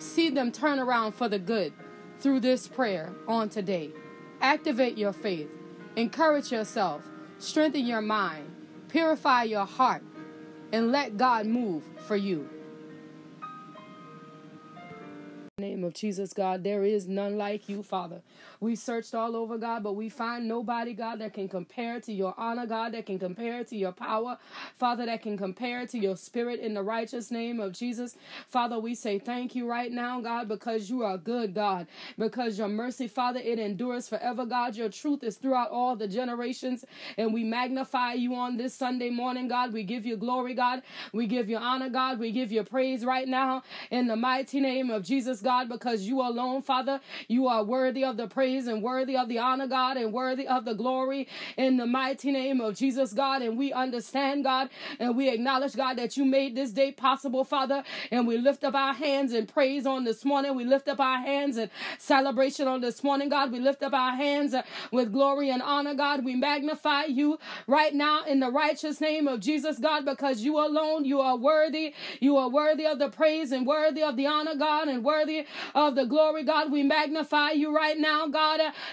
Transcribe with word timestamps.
see 0.00 0.30
them 0.30 0.50
turn 0.50 0.78
around 0.78 1.12
for 1.12 1.28
the 1.28 1.38
good 1.38 1.72
through 2.18 2.40
this 2.40 2.66
prayer 2.66 3.12
on 3.28 3.48
today. 3.48 3.90
Activate 4.40 4.96
your 4.96 5.12
faith, 5.12 5.50
encourage 5.96 6.50
yourself, 6.50 7.06
strengthen 7.38 7.86
your 7.86 8.00
mind, 8.00 8.50
purify 8.88 9.44
your 9.44 9.66
heart, 9.66 10.02
and 10.72 10.90
let 10.90 11.16
God 11.16 11.46
move 11.46 11.84
for 12.06 12.16
you. 12.16 12.48
Name 15.58 15.84
of 15.84 15.92
Jesus, 15.92 16.32
God, 16.32 16.64
there 16.64 16.84
is 16.84 17.06
none 17.06 17.36
like 17.36 17.68
you, 17.68 17.82
Father. 17.82 18.22
We 18.60 18.76
searched 18.76 19.14
all 19.14 19.36
over, 19.36 19.58
God, 19.58 19.82
but 19.82 19.94
we 19.94 20.10
find 20.10 20.48
nobody, 20.48 20.94
God, 20.94 21.20
that 21.20 21.34
can 21.34 21.48
compare 21.48 22.00
to 22.00 22.12
your 22.12 22.34
honor, 22.38 22.66
God, 22.66 22.92
that 22.92 23.06
can 23.06 23.18
compare 23.18 23.64
to 23.64 23.76
your 23.76 23.92
power, 23.92 24.38
Father, 24.76 25.06
that 25.06 25.22
can 25.22 25.38
compare 25.38 25.86
to 25.86 25.98
your 25.98 26.16
spirit 26.16 26.60
in 26.60 26.74
the 26.74 26.82
righteous 26.82 27.30
name 27.30 27.60
of 27.60 27.72
Jesus. 27.72 28.16
Father, 28.48 28.78
we 28.78 28.94
say 28.94 29.18
thank 29.18 29.54
you 29.54 29.68
right 29.68 29.92
now, 29.92 30.20
God, 30.20 30.48
because 30.48 30.90
you 30.90 31.02
are 31.04 31.18
good, 31.18 31.54
God, 31.54 31.86
because 32.18 32.58
your 32.58 32.68
mercy, 32.68 33.08
Father, 33.08 33.40
it 33.40 33.58
endures 33.58 34.08
forever, 34.08 34.44
God. 34.44 34.76
Your 34.76 34.90
truth 34.90 35.24
is 35.24 35.36
throughout 35.36 35.70
all 35.70 35.96
the 35.96 36.08
generations, 36.08 36.84
and 37.18 37.32
we 37.32 37.44
magnify 37.44 38.14
you 38.14 38.34
on 38.34 38.58
this 38.58 38.74
Sunday 38.74 39.10
morning, 39.10 39.48
God. 39.48 39.72
We 39.72 39.84
give 39.84 40.06
you 40.06 40.16
glory, 40.16 40.54
God. 40.54 40.82
We 41.12 41.26
give 41.26 41.48
you 41.48 41.56
honor, 41.58 41.88
God. 41.88 42.18
We 42.18 42.32
give 42.32 42.52
you 42.52 42.62
praise 42.64 43.04
right 43.04 43.28
now 43.28 43.62
in 43.90 44.06
the 44.06 44.16
mighty 44.16 44.60
name 44.60 44.90
of 44.90 45.04
Jesus, 45.04 45.40
God. 45.40 45.68
Because 45.68 46.02
you 46.02 46.20
alone, 46.20 46.62
Father, 46.62 47.00
you 47.28 47.48
are 47.48 47.64
worthy 47.64 48.04
of 48.04 48.16
the 48.18 48.28
praise 48.28 48.49
and 48.50 48.82
worthy 48.82 49.16
of 49.16 49.28
the 49.28 49.38
honor, 49.38 49.66
God, 49.66 49.96
and 49.96 50.12
worthy 50.12 50.46
of 50.46 50.64
the 50.64 50.74
glory 50.74 51.28
in 51.56 51.76
the 51.76 51.86
mighty 51.86 52.32
name 52.32 52.60
of 52.60 52.76
Jesus, 52.76 53.12
God. 53.12 53.42
And 53.42 53.58
we 53.58 53.72
understand, 53.72 54.44
God, 54.44 54.70
and 54.98 55.16
we 55.16 55.28
acknowledge, 55.28 55.76
God, 55.76 55.98
that 55.98 56.16
you 56.16 56.24
made 56.24 56.56
this 56.56 56.70
day 56.72 56.92
possible, 56.92 57.44
Father. 57.44 57.82
And 58.10 58.26
we 58.26 58.38
lift 58.38 58.64
up 58.64 58.74
our 58.74 58.94
hands 58.94 59.32
in 59.32 59.46
praise 59.46 59.86
on 59.86 60.04
this 60.04 60.24
morning. 60.24 60.54
We 60.54 60.64
lift 60.64 60.88
up 60.88 61.00
our 61.00 61.18
hands 61.18 61.56
in 61.56 61.70
celebration 61.98 62.68
on 62.68 62.80
this 62.80 63.02
morning, 63.04 63.28
God. 63.28 63.52
We 63.52 63.60
lift 63.60 63.82
up 63.82 63.92
our 63.92 64.16
hands 64.16 64.54
with 64.90 65.12
glory 65.12 65.50
and 65.50 65.62
honor, 65.62 65.94
God. 65.94 66.24
We 66.24 66.34
magnify 66.34 67.04
you 67.04 67.38
right 67.66 67.94
now 67.94 68.24
in 68.24 68.40
the 68.40 68.50
righteous 68.50 69.00
name 69.00 69.28
of 69.28 69.40
Jesus, 69.40 69.78
God, 69.78 70.04
because 70.04 70.40
you 70.40 70.58
alone, 70.58 71.04
you 71.04 71.20
are 71.20 71.36
worthy. 71.36 71.94
You 72.20 72.36
are 72.36 72.48
worthy 72.48 72.86
of 72.86 72.98
the 72.98 73.08
praise 73.10 73.52
and 73.52 73.66
worthy 73.66 74.02
of 74.02 74.16
the 74.16 74.26
honor, 74.26 74.54
God, 74.56 74.88
and 74.88 75.04
worthy 75.04 75.46
of 75.74 75.94
the 75.94 76.04
glory, 76.06 76.44
God. 76.44 76.72
We 76.72 76.82
magnify 76.82 77.52
you 77.52 77.74
right 77.74 77.98
now, 77.98 78.26
God, 78.26 78.39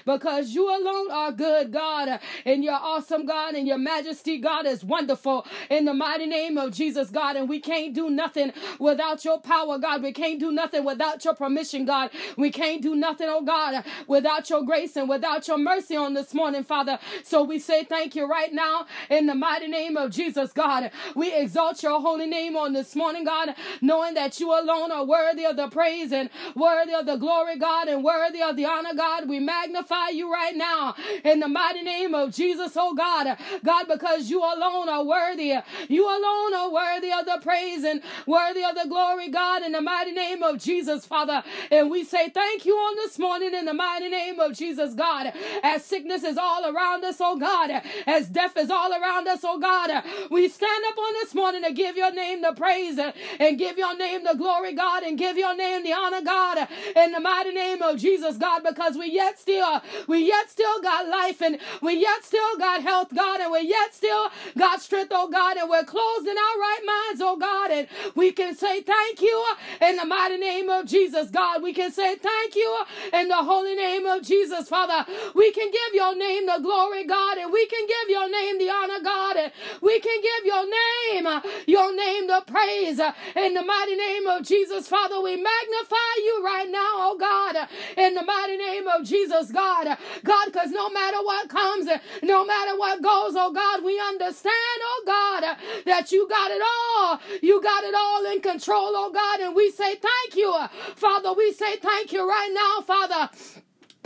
because 0.05 0.49
you 0.51 0.69
alone 0.69 1.11
are 1.11 1.31
good, 1.31 1.71
God, 1.71 2.19
and 2.45 2.63
you're 2.63 2.73
awesome, 2.73 3.25
God, 3.25 3.55
and 3.55 3.67
your 3.67 3.77
majesty, 3.77 4.37
God, 4.37 4.65
is 4.65 4.83
wonderful 4.83 5.45
in 5.69 5.85
the 5.85 5.93
mighty 5.93 6.25
name 6.25 6.57
of 6.57 6.71
Jesus, 6.73 7.09
God. 7.09 7.35
And 7.35 7.49
we 7.49 7.59
can't 7.59 7.93
do 7.93 8.09
nothing 8.09 8.53
without 8.79 9.23
your 9.25 9.39
power, 9.39 9.77
God. 9.77 10.03
We 10.03 10.13
can't 10.13 10.39
do 10.39 10.51
nothing 10.51 10.83
without 10.83 11.23
your 11.23 11.35
permission, 11.35 11.85
God. 11.85 12.11
We 12.37 12.51
can't 12.51 12.81
do 12.81 12.95
nothing, 12.95 13.27
oh 13.29 13.41
God, 13.41 13.83
without 14.07 14.49
your 14.49 14.63
grace 14.63 14.95
and 14.95 15.09
without 15.09 15.47
your 15.47 15.57
mercy 15.57 15.95
on 15.95 16.13
this 16.13 16.33
morning, 16.33 16.63
Father. 16.63 16.99
So 17.23 17.43
we 17.43 17.59
say 17.59 17.83
thank 17.83 18.15
you 18.15 18.27
right 18.27 18.53
now 18.53 18.86
in 19.09 19.27
the 19.27 19.36
mighty 19.36 19.67
name 19.67 19.97
of 19.97 20.11
Jesus, 20.11 20.52
God. 20.53 20.91
We 21.15 21.33
exalt 21.33 21.83
your 21.83 21.99
holy 22.02 22.27
name 22.27 22.55
on 22.55 22.73
this 22.73 22.95
morning, 22.95 23.25
God, 23.25 23.55
knowing 23.81 24.13
that 24.15 24.39
you 24.39 24.52
alone 24.52 24.91
are 24.91 25.05
worthy 25.05 25.45
of 25.45 25.55
the 25.57 25.67
praise 25.69 26.11
and 26.11 26.30
worthy 26.55 26.93
of 26.93 27.05
the 27.05 27.17
glory, 27.17 27.57
God, 27.57 27.87
and 27.87 28.03
worthy 28.03 28.41
of 28.41 28.55
the 28.55 28.65
honor, 28.65 28.93
God. 28.95 29.27
We 29.30 29.36
magnify 29.39 30.09
you 30.09 30.31
right 30.31 30.55
now 30.55 30.95
in 31.23 31.39
the 31.39 31.48
mighty 31.48 31.81
name 31.81 32.14
of 32.14 32.33
Jesus, 32.33 32.73
oh 32.75 32.93
God. 32.93 33.37
God, 33.64 33.87
because 33.87 34.30
you 34.30 34.39
alone 34.42 34.89
are 34.89 35.03
worthy. 35.03 35.53
You 35.87 36.05
alone 36.08 36.53
are 36.53 36.71
worthy 36.71 37.11
of 37.11 37.25
the 37.25 37.39
praise 37.42 37.83
and 37.83 38.02
worthy 38.25 38.64
of 38.64 38.75
the 38.75 38.87
glory, 38.87 39.30
God, 39.30 39.64
in 39.64 39.71
the 39.71 39.81
mighty 39.81 40.11
name 40.11 40.43
of 40.43 40.58
Jesus, 40.59 41.05
Father. 41.05 41.43
And 41.71 41.89
we 41.89 42.03
say 42.03 42.30
thank 42.30 42.65
you 42.65 42.75
on 42.75 42.95
this 42.95 43.17
morning 43.20 43.53
in 43.53 43.65
the 43.65 43.73
mighty 43.73 44.09
name 44.09 44.39
of 44.39 44.53
Jesus, 44.53 44.93
God. 44.93 45.33
As 45.64 45.83
sickness 45.86 46.23
is 46.23 46.37
all 46.37 46.65
around 46.73 47.04
us, 47.04 47.17
oh 47.19 47.37
God, 47.37 47.71
as 48.05 48.27
death 48.27 48.58
is 48.58 48.69
all 48.69 48.92
around 48.92 49.27
us, 49.27 49.42
oh 49.43 49.59
God, 49.59 50.04
we 50.30 50.48
stand 50.48 50.83
up 50.89 50.98
on 50.98 51.14
this 51.21 51.33
morning 51.36 51.64
to 51.64 51.73
give 51.73 51.95
your 51.98 52.11
name 52.14 52.42
the 52.42 52.54
praise 52.54 52.98
and 53.39 53.58
give 53.58 53.77
your 53.77 53.95
name 53.98 54.23
the 54.23 54.36
glory, 54.36 54.73
God, 54.73 55.04
and 55.04 55.17
give 55.17 55.37
your 55.37 55.55
name 55.55 55.83
the 55.83 55.93
honor, 55.93 56.21
God, 56.21 56.67
in 56.95 57.11
the 57.11 57.19
mighty 57.19 57.52
name 57.52 57.81
of 57.81 57.98
Jesus, 57.98 58.37
God, 58.37 58.64
because 58.64 58.95
we 58.98 59.11
yet 59.11 59.27
still, 59.36 59.82
we 60.08 60.27
yet 60.27 60.49
still 60.49 60.82
got 60.82 61.08
life 61.08 61.42
and 61.42 61.58
we 61.82 61.95
yet 61.99 62.23
still 62.23 62.58
got 62.58 62.82
health, 62.83 63.10
God, 63.15 63.42
and 63.42 63.52
we 63.52 63.61
yet 63.61 63.93
still 63.93 64.30
got 64.58 64.82
strength, 64.82 65.11
oh 65.14 65.30
God, 65.30 65.58
and 65.58 65.70
we're 65.70 65.83
closed 65.83 66.27
in 66.27 66.36
our 66.38 66.58
right 66.60 66.83
minds, 66.86 67.21
oh 67.23 67.36
God, 67.37 67.71
and 67.71 67.87
we 68.16 68.32
can 68.32 68.55
say 68.55 68.82
thank 68.82 69.21
you 69.21 69.45
in 69.82 69.95
the 69.98 70.05
mighty 70.05 70.37
name 70.37 70.70
of 70.70 70.86
Jesus, 70.86 71.30
God. 71.30 71.64
We 71.64 71.73
can 71.73 71.92
say 71.92 72.16
thank 72.16 72.55
you 72.55 72.77
in 73.14 73.27
the 73.27 73.36
holy 73.37 73.76
name 73.76 74.05
of 74.05 74.23
Jesus, 74.23 74.70
Father. 74.70 75.05
We 75.36 75.52
can 75.52 75.71
give 75.71 75.93
your 75.93 76.16
name 76.16 76.45
the 76.45 76.60
glory, 76.61 77.05
God, 77.05 77.37
and 77.37 77.52
we 77.52 77.66
can 77.67 77.86
give 77.87 78.10
your 78.10 78.30
name 78.30 78.58
the 78.60 78.70
honor, 78.70 79.02
God, 79.04 79.37
and 79.37 79.52
we 79.82 79.99
can 79.99 80.21
give 80.21 80.45
your 80.45 80.66
name, 80.66 81.42
your 81.67 81.95
name 81.95 82.27
the 82.27 82.43
praise 82.48 82.99
in 83.36 83.54
the 83.54 83.64
mighty 83.64 83.95
name 83.95 84.27
of 84.27 84.43
Jesus, 84.43 84.87
Father. 84.87 85.21
We 85.21 85.36
magnify 85.36 86.14
you 86.17 86.42
right 86.45 86.70
now, 86.70 86.92
oh 87.11 87.17
God, 87.20 87.67
in 87.98 88.14
the 88.16 88.23
mighty 88.23 88.58
name 88.58 88.87
of 88.87 89.04
Jesus, 89.05 89.17
God. 89.26 89.98
God, 90.23 90.45
because 90.45 90.72
no 90.72 90.89
matter 90.89 91.17
what 91.17 91.50
comes, 91.50 91.88
no 92.23 92.45
matter 92.45 92.78
what 92.78 93.02
goes, 93.02 93.33
oh 93.36 93.52
God, 93.54 93.83
we 93.83 94.00
understand, 94.00 94.54
oh 94.82 95.04
God, 95.05 95.58
that 95.86 96.11
you 96.11 96.28
got 96.30 96.52
it 96.52 96.61
all. 96.61 97.20
You 97.42 97.61
got 97.61 97.83
it 97.83 97.95
all 97.95 98.26
in 98.32 98.42
control, 98.42 98.92
oh 98.95 99.11
God, 99.11 99.39
and 99.39 99.55
we 99.55 99.72
say 99.72 99.95
thank 99.95 100.36
you. 100.36 100.54
Father, 100.95 101.33
we 101.33 101.52
say 101.54 101.78
thank 101.78 102.11
you 102.11 102.28
right 102.28 102.52
now, 102.54 102.82
Father. 102.83 103.30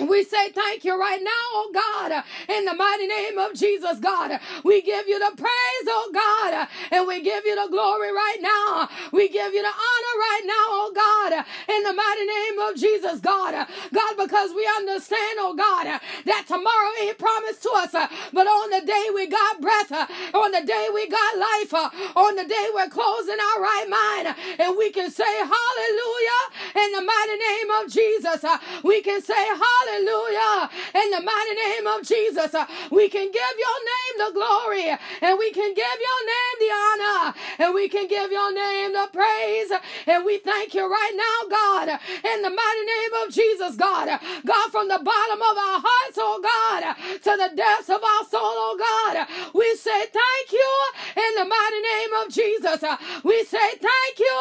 We 0.02 0.24
say 0.24 0.52
thank 0.52 0.86
you 0.86 1.00
right 1.00 1.22
now, 1.24 1.46
oh 1.54 1.72
God, 1.74 2.12
uh, 2.12 2.24
in 2.54 2.66
the 2.66 2.74
mighty 2.74 3.08
name 3.08 3.38
of 3.38 3.54
Jesus, 3.54 4.00
God. 4.00 4.40
We 4.64 4.82
give 4.82 5.08
you 5.08 5.20
the 5.20 5.34
praise, 5.38 5.86
oh 5.88 6.12
God, 6.14 6.54
uh, 6.54 6.66
and 6.92 7.08
we 7.08 7.22
give 7.22 7.46
you 7.46 7.56
the 7.56 7.70
glory 7.72 8.12
right 8.12 8.40
now. 8.42 8.90
We 9.12 9.30
give 9.30 9.54
you 9.54 9.62
the 9.62 9.70
honor 9.70 10.16
right 10.20 10.44
now, 10.46 10.66
oh 10.70 10.92
God, 10.96 11.34
uh, 11.40 11.74
in 11.74 11.84
the 11.84 11.94
mighty 11.94 12.26
name 12.26 12.60
of 12.70 12.76
Jesus, 12.76 13.20
God. 13.22 13.54
God, 13.94 14.14
because 14.18 14.52
we 14.56 14.68
understand, 14.78 15.38
oh 15.40 15.56
God, 15.56 15.86
that 16.26 16.46
tomorrow 16.48 16.92
ain't 17.04 17.18
promised 17.18 17.64
to 17.64 17.72
us, 17.78 17.92
but 18.34 18.48
on 18.48 18.70
the 18.72 18.86
day 18.86 19.08
we 19.14 19.28
got 19.28 19.62
breath, 19.62 19.92
on 20.36 20.52
the 20.52 20.64
day 20.66 20.88
we 20.94 21.08
got 21.10 21.38
life, 21.38 21.74
on 22.16 22.36
the 22.36 22.46
day 22.46 22.68
we're 22.74 22.90
closing 22.90 23.38
our 23.40 23.62
right 23.62 23.88
mind, 23.90 24.36
and 24.60 24.78
we 24.78 24.92
can 24.92 25.12
say 25.12 25.30
hallelujah 25.38 26.42
in 26.76 26.92
the 26.94 27.02
mighty 27.04 27.38
name 27.38 27.70
of 27.82 27.92
Jesus. 27.92 28.46
We 28.84 29.02
can 29.02 29.22
say 29.22 29.36
hallelujah 29.36 29.91
Hallelujah. 29.92 30.70
In 30.96 31.12
the 31.12 31.22
mighty 31.22 31.56
name 31.56 31.88
of 31.88 32.08
Jesus, 32.08 32.54
uh, 32.56 32.66
we 32.92 33.10
can 33.10 33.28
give 33.28 33.56
your 33.60 33.80
name 33.92 34.16
the 34.28 34.32
glory 34.34 34.88
and 35.22 35.40
we 35.40 35.52
can 35.52 35.74
give 35.74 35.98
your 36.08 36.22
name 36.28 36.58
and 37.62 37.76
we 37.76 37.88
can 37.88 38.08
give 38.08 38.32
your 38.32 38.54
name 38.54 38.94
the 38.94 39.08
praise. 39.14 39.72
And 40.08 40.26
we 40.26 40.40
thank 40.40 40.74
you 40.74 40.90
right 40.90 41.14
now, 41.16 41.50
God, 41.50 42.00
in 42.26 42.42
the 42.42 42.50
mighty 42.50 42.86
name 42.86 43.14
of 43.24 43.34
Jesus, 43.34 43.76
God. 43.76 44.08
God, 44.46 44.72
from 44.72 44.88
the 44.88 45.00
bottom 45.00 45.42
of 45.42 45.56
our 45.58 45.80
hearts, 45.86 46.18
oh 46.18 46.42
God, 46.42 46.96
to 47.22 47.32
the 47.38 47.56
depths 47.56 47.90
of 47.90 48.02
our 48.02 48.26
soul, 48.30 48.42
oh 48.42 48.76
God, 48.80 49.28
we 49.54 49.76
say 49.76 50.06
thank 50.10 50.52
you 50.52 50.72
in 51.16 51.32
the 51.38 51.46
mighty 51.46 51.82
name 51.82 52.14
of 52.26 52.34
Jesus. 52.34 52.82
We 53.24 53.44
say 53.46 53.70
thank 53.78 54.18
you 54.18 54.38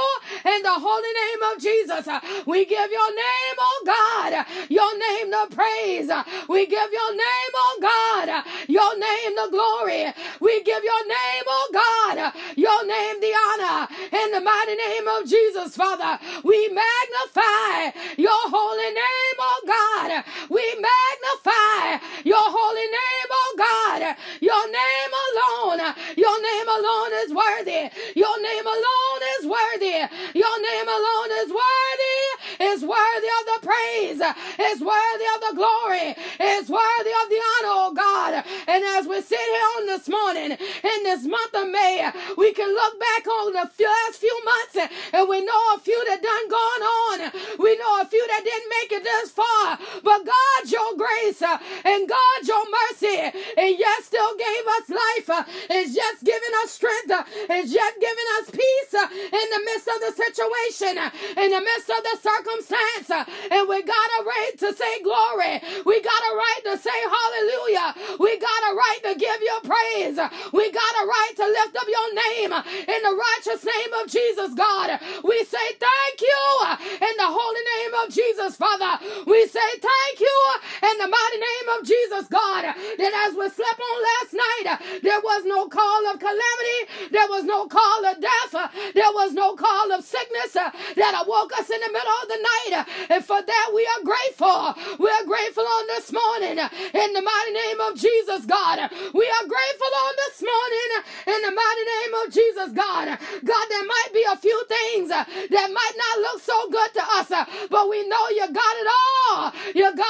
in 0.56 0.62
the 0.62 0.76
holy 0.80 1.12
name 1.12 1.42
of 1.52 1.60
Jesus. 1.60 2.08
We 2.46 2.64
give 2.64 2.90
your 2.90 3.10
name, 3.14 3.56
oh 3.58 3.82
God, 3.84 4.46
your 4.70 4.92
name 4.98 5.30
the 5.30 5.44
praise. 5.54 6.10
We 6.48 6.66
give 6.66 6.90
your 6.92 7.12
name, 7.12 7.52
oh 7.54 7.78
God, 7.80 8.44
your 8.68 8.92
name 8.98 9.36
the 9.36 9.48
glory. 9.50 10.12
We 10.40 10.62
give 10.62 10.82
your 10.84 11.04
name, 11.06 11.44
oh 11.46 11.68
God, 11.72 12.32
your 12.56 12.86
name 12.86 13.09
the 13.18 13.32
honor. 13.34 13.88
In 14.12 14.30
the 14.30 14.40
mighty 14.40 14.76
name 14.76 15.08
of 15.08 15.26
Jesus, 15.26 15.74
Father, 15.74 16.18
we 16.44 16.68
magnify 16.68 17.98
your 18.16 18.42
holy 18.46 18.92
name, 18.94 19.36
oh 19.40 19.60
God. 19.66 20.24
We 20.50 20.62
magnify 20.78 21.98
your 22.24 22.46
holy 22.46 22.86
name, 22.86 23.28
oh 23.30 23.54
God. 23.58 24.16
Your 24.40 24.64
name 24.70 25.12
alone, 25.26 25.94
your 26.16 26.36
name 26.42 26.68
alone 26.68 27.12
is 27.24 27.34
worthy. 27.34 27.90
Your 28.14 28.36
name 28.42 28.66
alone 28.66 29.22
is 29.38 29.46
worthy. 29.46 29.98
Your 30.38 30.56
name 30.62 30.88
alone 30.88 31.30
is 31.42 31.48
worthy. 31.50 32.20
Worthy 32.60 33.30
of 33.40 33.44
the 33.48 33.58
praise, 33.64 34.20
is 34.20 34.80
worthy 34.80 35.28
of 35.34 35.40
the 35.48 35.54
glory, 35.56 36.12
is 36.40 36.68
worthy 36.68 37.14
of 37.24 37.26
the 37.32 37.40
honor, 37.40 37.72
oh 37.72 37.92
God. 37.96 38.44
And 38.68 38.84
as 39.00 39.08
we 39.08 39.20
sit 39.22 39.40
here 39.40 39.68
on 39.80 39.86
this 39.86 40.08
morning, 40.08 40.52
in 40.52 40.98
this 41.04 41.24
month 41.24 41.54
of 41.54 41.68
May, 41.72 42.04
we 42.36 42.52
can 42.52 42.68
look 42.68 43.00
back 43.00 43.26
on 43.26 43.52
the 43.52 43.64
last 43.64 44.20
few 44.20 44.36
months 44.44 44.92
and 45.12 45.28
we 45.28 45.40
know 45.40 45.62
a 45.74 45.80
few 45.80 45.96
that 46.04 46.20
done 46.20 46.48
gone 46.52 46.82
on. 46.84 47.32
We 47.58 47.76
know 47.78 48.00
a 48.02 48.04
few 48.04 48.24
that 48.28 48.44
didn't 48.44 48.70
make 48.80 48.92
it 48.92 49.04
this 49.04 49.30
far. 49.30 49.78
But 50.04 50.28
God, 50.28 50.60
your 50.68 50.96
grace 50.96 51.40
and 51.40 52.08
God, 52.08 52.38
your 52.44 52.64
mercy, 52.68 53.40
and 53.56 53.72
yet 53.78 54.04
still 54.04 54.36
gave 54.36 54.64
us 54.76 54.86
life, 54.92 55.28
is 55.70 55.94
just 55.94 56.24
giving 56.24 56.54
us 56.62 56.70
strength, 56.72 57.12
is 57.50 57.72
yet 57.72 57.94
giving 58.00 58.28
us 58.40 58.50
peace 58.52 58.94
in 59.00 59.46
the 59.48 59.62
midst 59.64 59.88
of 59.88 59.98
the 60.04 60.12
situation, 60.12 60.94
in 61.40 61.50
the 61.50 61.60
midst 61.64 61.88
of 61.88 62.02
the 62.04 62.16
circumstance. 62.20 62.49
Uh, 62.54 63.24
and 63.50 63.68
we 63.68 63.82
got 63.82 64.08
a 64.20 64.24
right 64.24 64.52
to 64.58 64.74
say 64.74 65.02
glory. 65.02 65.60
We 65.86 66.02
got 66.02 66.22
a 66.30 66.34
right 66.36 66.62
to 66.66 66.78
say 66.78 66.90
hallelujah. 66.90 67.94
We 68.18 68.38
got 68.38 68.62
a 68.70 68.74
right 68.74 69.00
to 69.04 69.14
give 69.18 69.40
you 69.40 69.56
praise. 69.64 70.18
We 70.52 70.70
got 70.72 70.92
a 71.02 71.06
right 71.06 71.32
to 71.36 71.46
lift 71.46 71.76
up 71.76 71.86
your 71.88 72.14
name 72.14 72.52
uh, 72.52 72.62
in 72.66 73.00
the 73.02 73.14
righteous 73.14 73.64
name 73.64 73.92
of 74.02 74.10
Jesus, 74.10 74.54
God. 74.54 74.98
We 75.24 75.44
say 75.44 75.66
thank 75.78 76.20
you 76.20 76.42
uh, 76.66 76.76
in 76.82 77.14
the 77.18 77.30
holy 77.30 77.64
name 77.78 77.94
of 78.04 78.14
Jesus, 78.14 78.56
Father. 78.56 78.98
We 79.26 79.46
say 79.46 79.70
thank 79.80 80.20
you 80.20 80.38
in 80.82 80.98
the 80.98 81.08
mighty 81.08 81.38
name 81.38 81.68
of 81.78 81.86
Jesus, 81.86 82.28
God. 82.28 82.62
That 82.64 83.12
as 83.28 83.34
we 83.36 83.48
slept 83.50 83.80
on 83.80 83.96
last 84.02 84.32
night, 84.34 85.00
there 85.02 85.20
was 85.20 85.44
no 85.46 85.68
call 85.68 86.06
of 86.12 86.18
calamity, 86.18 87.10
there 87.12 87.28
was 87.28 87.44
no 87.44 87.66
call 87.66 88.04
of 88.06 88.20
death, 88.20 88.52
there 88.94 89.12
was 89.14 89.32
no 89.32 89.54
call 89.56 89.92
of 89.92 90.04
sickness 90.04 90.52
that 90.54 91.22
awoke 91.24 91.52
us 91.58 91.70
in 91.70 91.80
the 91.80 91.92
middle 91.92 92.18
of 92.22 92.28
the 92.28 92.39
night. 92.42 92.72
Uh, 92.80 93.14
and 93.14 93.24
for 93.24 93.40
that, 93.42 93.66
we 93.74 93.82
are 93.86 94.02
grateful. 94.04 94.74
We 94.98 95.08
are 95.10 95.24
grateful 95.24 95.64
on 95.64 95.84
this 95.88 96.12
morning 96.12 96.58
uh, 96.58 96.68
in 96.94 97.12
the 97.12 97.22
mighty 97.22 97.52
name 97.52 97.80
of 97.80 97.96
Jesus, 97.96 98.46
God. 98.46 98.78
We 99.14 99.26
are 99.26 99.46
grateful 99.46 99.92
on 100.04 100.12
this 100.26 100.42
morning 100.42 100.88
uh, 100.98 101.32
in 101.34 101.40
the 101.42 101.52
mighty 101.54 101.84
name 101.94 102.12
of 102.22 102.26
Jesus, 102.32 102.68
God. 102.72 103.06
God, 103.44 103.66
there 103.70 103.86
might 103.86 104.10
be 104.12 104.24
a 104.30 104.36
few 104.36 104.58
things 104.68 105.08
that 105.10 105.26
might 105.70 105.96
not 105.96 106.14
look 106.26 106.40
so 106.42 106.58
good 106.70 106.90
to 106.94 107.04
us, 107.18 107.28
but 107.70 107.88
we 107.88 108.06
know 108.08 108.24
you 108.30 108.46
got 108.52 108.74
it 108.82 108.88
all. 108.90 109.52
You 109.74 109.94
got 109.94 110.09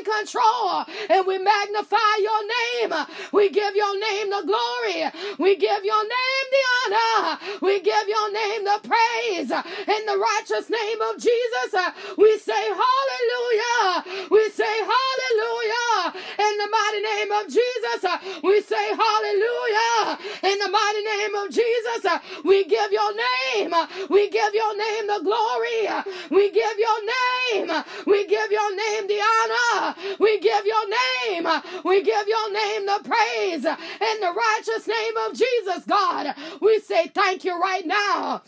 in 0.00 0.04
control. 0.04 0.84
And 1.08 1.26
we 1.26 1.38
magnify 1.38 2.12
your 2.20 2.42
name. 2.46 3.06
We 3.32 3.50
give 3.50 3.76
your 3.76 3.98
name 3.98 4.30
the 4.30 4.42
glory. 4.46 5.10
We 5.38 5.56
give 5.56 5.84
your 5.84 6.02
name 6.02 6.46
the 6.50 6.62
honor. 6.96 7.38
We 7.62 7.80
give 7.80 8.08
your 8.08 8.32
name 8.32 8.64
the 8.64 8.80
praise. 8.82 9.50
In 9.50 10.06
the 10.06 10.18
righteous 10.18 10.70
name 10.70 11.00
of 11.02 11.16
Jesus, 11.20 11.72
we 12.16 12.38
say 12.38 12.52
hallelujah. 12.52 14.28
We 14.30 14.48
say 14.50 14.64
hallelujah. 14.64 16.14
In 16.38 16.58
the 16.58 16.68
mighty 16.70 17.02
name 17.02 17.32
of 17.32 17.44
Jesus, 17.46 18.42
we 18.42 18.60
say 18.62 18.86
hallelujah. 18.96 20.18
In 20.42 20.58
the 20.58 20.70
mighty 20.70 21.02
name 21.04 21.34
of 21.34 21.50
Jesus, 21.50 22.06
we 22.44 22.64
give 22.64 22.92
your 22.92 23.12
name. 23.14 23.74
We 24.08 24.30
give 24.30 24.54
your 24.54 24.76
name 24.76 25.06
the 25.06 25.20
glory. 25.22 25.88
We 26.30 26.50
give 26.50 26.78
your 26.78 27.00
name. 27.04 27.84
We 28.06 28.26
give 28.26 28.50
your 28.50 28.76
name 28.76 29.06
the 29.06 29.20
honor. 29.20 29.89
We 30.18 30.40
give 30.40 30.66
your 30.66 30.88
name. 30.88 31.46
We 31.84 32.02
give 32.02 32.26
your 32.28 32.52
name 32.52 32.86
the 32.86 33.00
praise. 33.04 33.64
In 33.64 34.20
the 34.20 34.34
righteous 34.34 34.86
name 34.86 35.16
of 35.28 35.34
Jesus, 35.34 35.84
God, 35.86 36.34
we 36.60 36.80
say 36.80 37.08
thank 37.08 37.44
you 37.44 37.60
right 37.60 37.86
now. 37.86 38.42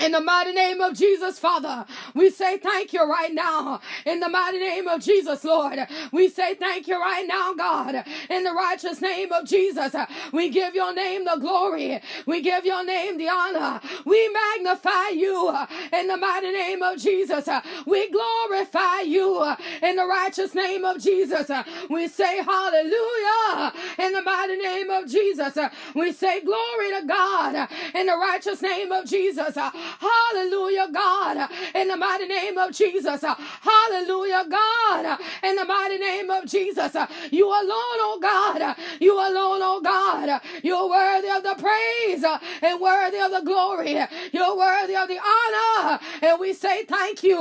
In 0.00 0.12
the 0.12 0.20
mighty 0.20 0.52
name 0.52 0.80
of 0.82 0.94
Jesus, 0.94 1.38
Father, 1.38 1.86
we 2.14 2.30
say 2.30 2.58
thank 2.58 2.92
you 2.92 3.04
right 3.04 3.32
now. 3.32 3.80
In 4.06 4.20
the 4.20 4.28
mighty 4.28 4.58
name 4.58 4.88
of 4.88 5.00
Jesus, 5.02 5.44
Lord, 5.44 5.78
we 6.12 6.28
say 6.28 6.54
thank 6.54 6.86
you 6.88 7.00
right 7.00 7.26
now, 7.26 7.54
God. 7.54 8.04
In 8.30 8.44
the 8.44 8.52
righteous 8.52 9.00
name 9.00 9.32
of 9.32 9.46
Jesus, 9.46 9.96
we 10.32 10.50
give 10.50 10.74
your 10.74 10.94
name 10.94 11.24
the 11.24 11.36
glory. 11.40 12.00
We 12.26 12.42
give 12.42 12.66
your 12.66 12.84
name 12.84 13.18
the 13.18 13.28
honor. 13.30 13.80
We 14.04 14.28
magnify 14.28 15.10
you. 15.14 15.56
In 15.92 16.08
the 16.08 16.18
mighty 16.18 16.52
name 16.52 16.82
of 16.82 16.98
Jesus, 16.98 17.48
we 17.86 18.10
glorify 18.10 19.00
you. 19.02 19.44
In 19.82 19.96
the 19.96 20.06
righteous 20.06 20.54
name 20.54 20.84
of 20.84 21.00
Jesus, 21.02 21.50
we 21.88 22.08
say 22.08 22.42
hallelujah. 22.42 23.45
In 23.98 24.12
the 24.12 24.22
mighty 24.22 24.56
name 24.56 24.90
of 24.90 25.08
Jesus, 25.08 25.56
uh, 25.56 25.68
we 25.94 26.12
say 26.12 26.40
glory 26.40 26.90
to 27.00 27.06
God. 27.06 27.54
Uh, 27.54 27.66
in 27.94 28.06
the 28.06 28.16
righteous 28.16 28.62
name 28.62 28.92
of 28.92 29.06
Jesus, 29.06 29.56
uh, 29.56 29.70
Hallelujah, 29.72 30.88
God. 30.92 31.50
In 31.74 31.88
the 31.88 31.96
mighty 31.96 32.26
name 32.26 32.58
of 32.58 32.72
Jesus. 32.72 33.22
Hallelujah, 33.22 34.46
God. 34.48 35.18
In 35.42 35.56
the 35.56 35.64
mighty 35.64 35.98
name 35.98 36.30
of 36.30 36.46
Jesus. 36.46 36.96
You 37.30 37.46
alone, 37.48 37.98
oh 38.04 38.18
God. 38.20 38.76
You 39.00 39.14
alone, 39.14 39.60
oh 39.62 39.80
God. 39.82 40.40
You're 40.62 40.88
worthy 40.88 41.28
of 41.28 41.42
the 41.42 41.54
praise 41.62 42.24
and 42.62 42.80
worthy 42.80 43.18
of 43.18 43.30
the 43.32 43.42
glory. 43.44 43.98
You're 44.32 44.56
worthy 44.56 44.96
of 44.96 45.08
the 45.08 45.18
honor. 45.18 45.98
And 46.22 46.40
we 46.40 46.52
say 46.52 46.84
thank 46.84 47.22
you. 47.22 47.36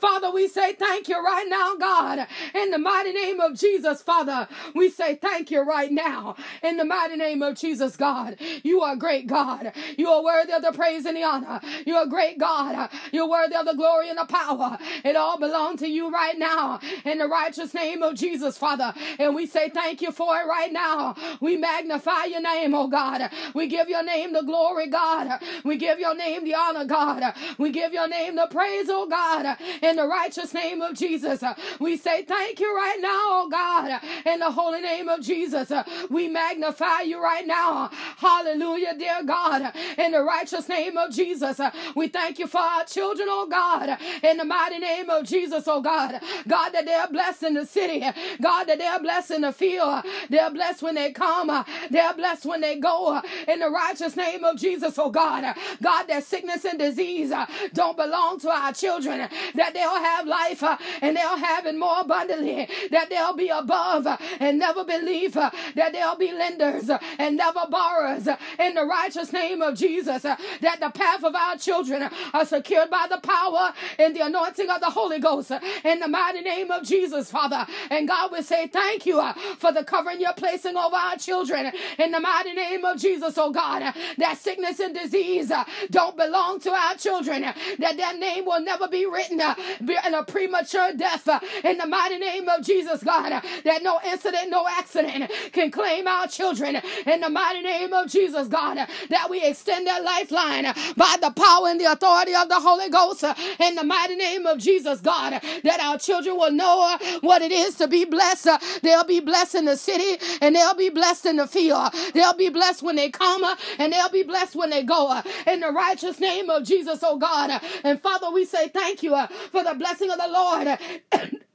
Father, 0.00 0.30
we 0.30 0.48
say 0.48 0.74
thank 0.74 1.08
you 1.08 1.22
right 1.22 1.46
now, 1.48 1.74
God. 1.76 2.26
In 2.54 2.70
the 2.70 2.78
mighty 2.78 3.12
name 3.12 3.40
of 3.40 3.54
Jesus, 3.58 4.02
Father, 4.02 4.48
we 4.74 4.90
say 4.90 5.16
thank 5.16 5.50
you 5.50 5.62
right 5.62 5.90
now. 5.90 5.95
Now 5.96 6.36
in 6.62 6.76
the 6.78 6.84
mighty 6.84 7.16
name 7.16 7.42
of 7.42 7.56
Jesus, 7.56 7.96
God. 7.96 8.36
You 8.64 8.82
are 8.82 8.96
great, 8.96 9.26
God. 9.26 9.72
You 9.98 10.08
are 10.10 10.22
worthy 10.24 10.52
of 10.52 10.62
the 10.62 10.72
praise 10.72 11.06
and 11.06 11.16
the 11.16 11.24
honor. 11.24 11.60
You're 11.86 12.04
a 12.04 12.08
great 12.08 12.38
God. 12.38 12.90
You're 13.12 13.28
worthy 13.28 13.56
of 13.56 13.66
the 13.66 13.74
glory 13.74 14.10
and 14.10 14.18
the 14.18 14.26
power. 14.26 14.78
It 15.04 15.16
all 15.16 15.38
belongs 15.38 15.80
to 15.80 15.88
you 15.88 16.10
right 16.10 16.38
now 16.38 16.80
in 17.04 17.18
the 17.18 17.28
righteous 17.28 17.74
name 17.74 18.02
of 18.02 18.14
Jesus, 18.16 18.58
Father. 18.58 18.94
And 19.18 19.34
we 19.34 19.46
say 19.46 19.70
thank 19.70 20.02
you 20.02 20.12
for 20.12 20.36
it 20.38 20.46
right 20.46 20.72
now. 20.72 21.16
We 21.40 21.56
magnify 21.56 22.26
your 22.26 22.42
name, 22.42 22.74
oh 22.74 22.88
God. 22.88 23.30
We 23.54 23.68
give 23.68 23.88
your 23.88 24.04
name 24.04 24.32
the 24.34 24.42
glory, 24.42 24.88
God. 24.88 25.40
We 25.64 25.76
give 25.78 25.98
your 26.00 26.16
name 26.16 26.44
the 26.44 26.54
honor, 26.54 26.84
God. 26.84 27.34
We 27.58 27.70
give 27.72 27.92
your 27.92 28.08
name 28.08 28.36
the 28.36 28.48
praise, 28.50 28.86
oh 28.90 29.08
God, 29.08 29.56
in 29.82 29.96
the 29.96 30.06
righteous 30.06 30.54
name 30.54 30.82
of 30.82 30.96
Jesus. 30.96 31.42
We 31.80 31.96
say 31.96 32.24
thank 32.24 32.60
you 32.60 32.74
right 32.76 32.98
now, 33.00 33.10
oh 33.12 33.48
God, 33.50 34.00
in 34.26 34.40
the 34.40 34.50
holy 34.50 34.80
name 34.82 35.08
of 35.08 35.22
Jesus. 35.22 35.70
We 36.10 36.28
magnify 36.28 37.02
you 37.02 37.22
right 37.22 37.46
now. 37.46 37.90
Hallelujah, 38.16 38.94
dear 38.98 39.22
God, 39.24 39.72
in 39.98 40.12
the 40.12 40.22
righteous 40.22 40.68
name 40.68 40.96
of 40.96 41.12
Jesus. 41.12 41.60
We 41.94 42.08
thank 42.08 42.38
you 42.38 42.46
for 42.46 42.58
our 42.58 42.84
children, 42.84 43.28
oh 43.30 43.46
God, 43.48 43.98
in 44.22 44.36
the 44.38 44.44
mighty 44.44 44.78
name 44.78 45.10
of 45.10 45.24
Jesus, 45.26 45.64
oh 45.66 45.80
God. 45.80 46.20
God, 46.48 46.70
that 46.70 46.84
they're 46.86 47.08
blessed 47.08 47.42
in 47.44 47.54
the 47.54 47.66
city. 47.66 48.04
God, 48.40 48.64
that 48.64 48.78
they're 48.78 49.00
blessed 49.00 49.30
in 49.32 49.42
the 49.42 49.52
field. 49.52 50.04
They're 50.30 50.50
blessed 50.50 50.82
when 50.82 50.94
they 50.94 51.12
come. 51.12 51.64
They're 51.90 52.14
blessed 52.14 52.46
when 52.46 52.60
they 52.60 52.76
go. 52.76 53.20
In 53.48 53.60
the 53.60 53.70
righteous 53.70 54.16
name 54.16 54.44
of 54.44 54.58
Jesus, 54.58 54.98
oh 54.98 55.10
God. 55.10 55.54
God, 55.82 56.04
that 56.08 56.24
sickness 56.24 56.64
and 56.64 56.78
disease 56.78 57.32
don't 57.74 57.96
belong 57.96 58.38
to 58.40 58.50
our 58.50 58.72
children. 58.72 59.28
That 59.54 59.74
they'll 59.74 59.90
have 59.96 60.26
life 60.26 60.62
and 61.02 61.16
they'll 61.16 61.36
have 61.36 61.66
it 61.66 61.76
more 61.76 62.00
abundantly. 62.00 62.68
That 62.90 63.10
they'll 63.10 63.34
be 63.36 63.48
above 63.48 64.06
and 64.40 64.58
never 64.58 64.84
believe. 64.84 65.36
That 65.76 65.92
they'll 65.94 66.16
be 66.16 66.32
lenders 66.32 66.90
and 67.18 67.36
never 67.36 67.62
borrowers. 67.70 68.28
In 68.60 68.74
the 68.74 68.86
righteous 68.86 69.32
name 69.32 69.62
of 69.62 69.76
Jesus. 69.76 70.22
That 70.24 70.80
the 70.80 70.90
path 70.90 71.24
of 71.24 71.36
our 71.36 71.56
children 71.58 72.10
are 72.34 72.46
secured 72.46 72.90
by 72.90 73.06
the 73.10 73.20
power 73.20 73.74
and 73.98 74.16
the 74.16 74.22
anointing 74.26 74.70
of 74.70 74.80
the 74.80 74.90
Holy 74.90 75.20
Ghost 75.20 75.52
in 75.84 76.00
the 76.00 76.08
mighty 76.08 76.42
name 76.42 76.70
of 76.70 76.84
Jesus, 76.84 77.30
Father. 77.30 77.66
And 77.90 78.08
God, 78.08 78.32
we 78.32 78.42
say 78.42 78.68
thank 78.68 79.06
you 79.06 79.20
uh, 79.20 79.34
for 79.58 79.72
the 79.72 79.84
covering 79.84 80.20
you're 80.20 80.32
placing 80.34 80.76
over 80.76 80.96
our 80.96 81.16
children 81.16 81.72
in 81.98 82.12
the 82.12 82.20
mighty 82.20 82.52
name 82.52 82.84
of 82.84 82.98
Jesus, 83.00 83.36
oh 83.38 83.52
God. 83.52 83.94
That 84.18 84.38
sickness 84.38 84.80
and 84.80 84.94
disease 84.94 85.50
uh, 85.50 85.64
don't 85.90 86.16
belong 86.16 86.60
to 86.60 86.70
our 86.72 86.94
children, 86.96 87.42
that 87.42 87.96
their 87.96 88.16
name 88.16 88.46
will 88.46 88.60
never 88.60 88.88
be 88.88 89.06
written 89.06 89.40
uh, 89.40 89.54
in 89.80 90.14
a 90.14 90.24
premature 90.24 90.92
death 90.96 91.28
in 91.64 91.78
the 91.78 91.86
mighty 91.86 92.18
name 92.18 92.48
of 92.48 92.64
Jesus, 92.64 93.02
God. 93.02 93.42
That 93.64 93.82
no 93.82 94.00
incident, 94.06 94.50
no 94.50 94.66
accident 94.68 95.30
can 95.52 95.65
claim 95.72 96.06
our 96.08 96.26
children 96.28 96.80
in 97.06 97.20
the 97.20 97.30
mighty 97.30 97.62
name 97.62 97.92
of 97.92 98.08
Jesus, 98.10 98.48
God. 98.48 98.76
That 99.10 99.30
we 99.30 99.42
extend 99.42 99.86
their 99.86 100.02
lifeline 100.02 100.64
by 100.96 101.16
the 101.20 101.30
power 101.30 101.68
and 101.68 101.80
the 101.80 101.92
authority 101.92 102.34
of 102.34 102.48
the 102.48 102.60
Holy 102.60 102.88
Ghost 102.90 103.24
in 103.60 103.74
the 103.74 103.84
mighty 103.84 104.16
name 104.16 104.46
of 104.46 104.58
Jesus, 104.58 105.00
God, 105.00 105.40
that 105.64 105.80
our 105.80 105.98
children 105.98 106.36
will 106.36 106.52
know 106.52 106.96
what 107.20 107.42
it 107.42 107.52
is 107.52 107.76
to 107.76 107.88
be 107.88 108.04
blessed. 108.04 108.48
They'll 108.82 109.04
be 109.04 109.20
blessed 109.20 109.56
in 109.56 109.64
the 109.66 109.76
city 109.76 110.18
and 110.40 110.54
they'll 110.54 110.74
be 110.74 110.90
blessed 110.90 111.26
in 111.26 111.36
the 111.36 111.46
field. 111.46 111.92
They'll 112.14 112.36
be 112.36 112.48
blessed 112.50 112.82
when 112.82 112.96
they 112.96 113.10
come 113.10 113.44
and 113.78 113.92
they'll 113.92 114.10
be 114.10 114.22
blessed 114.22 114.56
when 114.56 114.70
they 114.70 114.82
go 114.82 115.20
in 115.46 115.60
the 115.60 115.70
righteous 115.72 116.20
name 116.20 116.50
of 116.50 116.64
Jesus, 116.64 117.00
oh 117.02 117.18
God. 117.18 117.60
And 117.84 118.00
Father, 118.02 118.30
we 118.30 118.44
say 118.44 118.68
thank 118.68 119.02
you 119.02 119.16
for 119.52 119.64
the 119.64 119.74
blessing 119.74 120.10
of 120.10 120.18
the 120.18 120.28
Lord. 120.28 121.32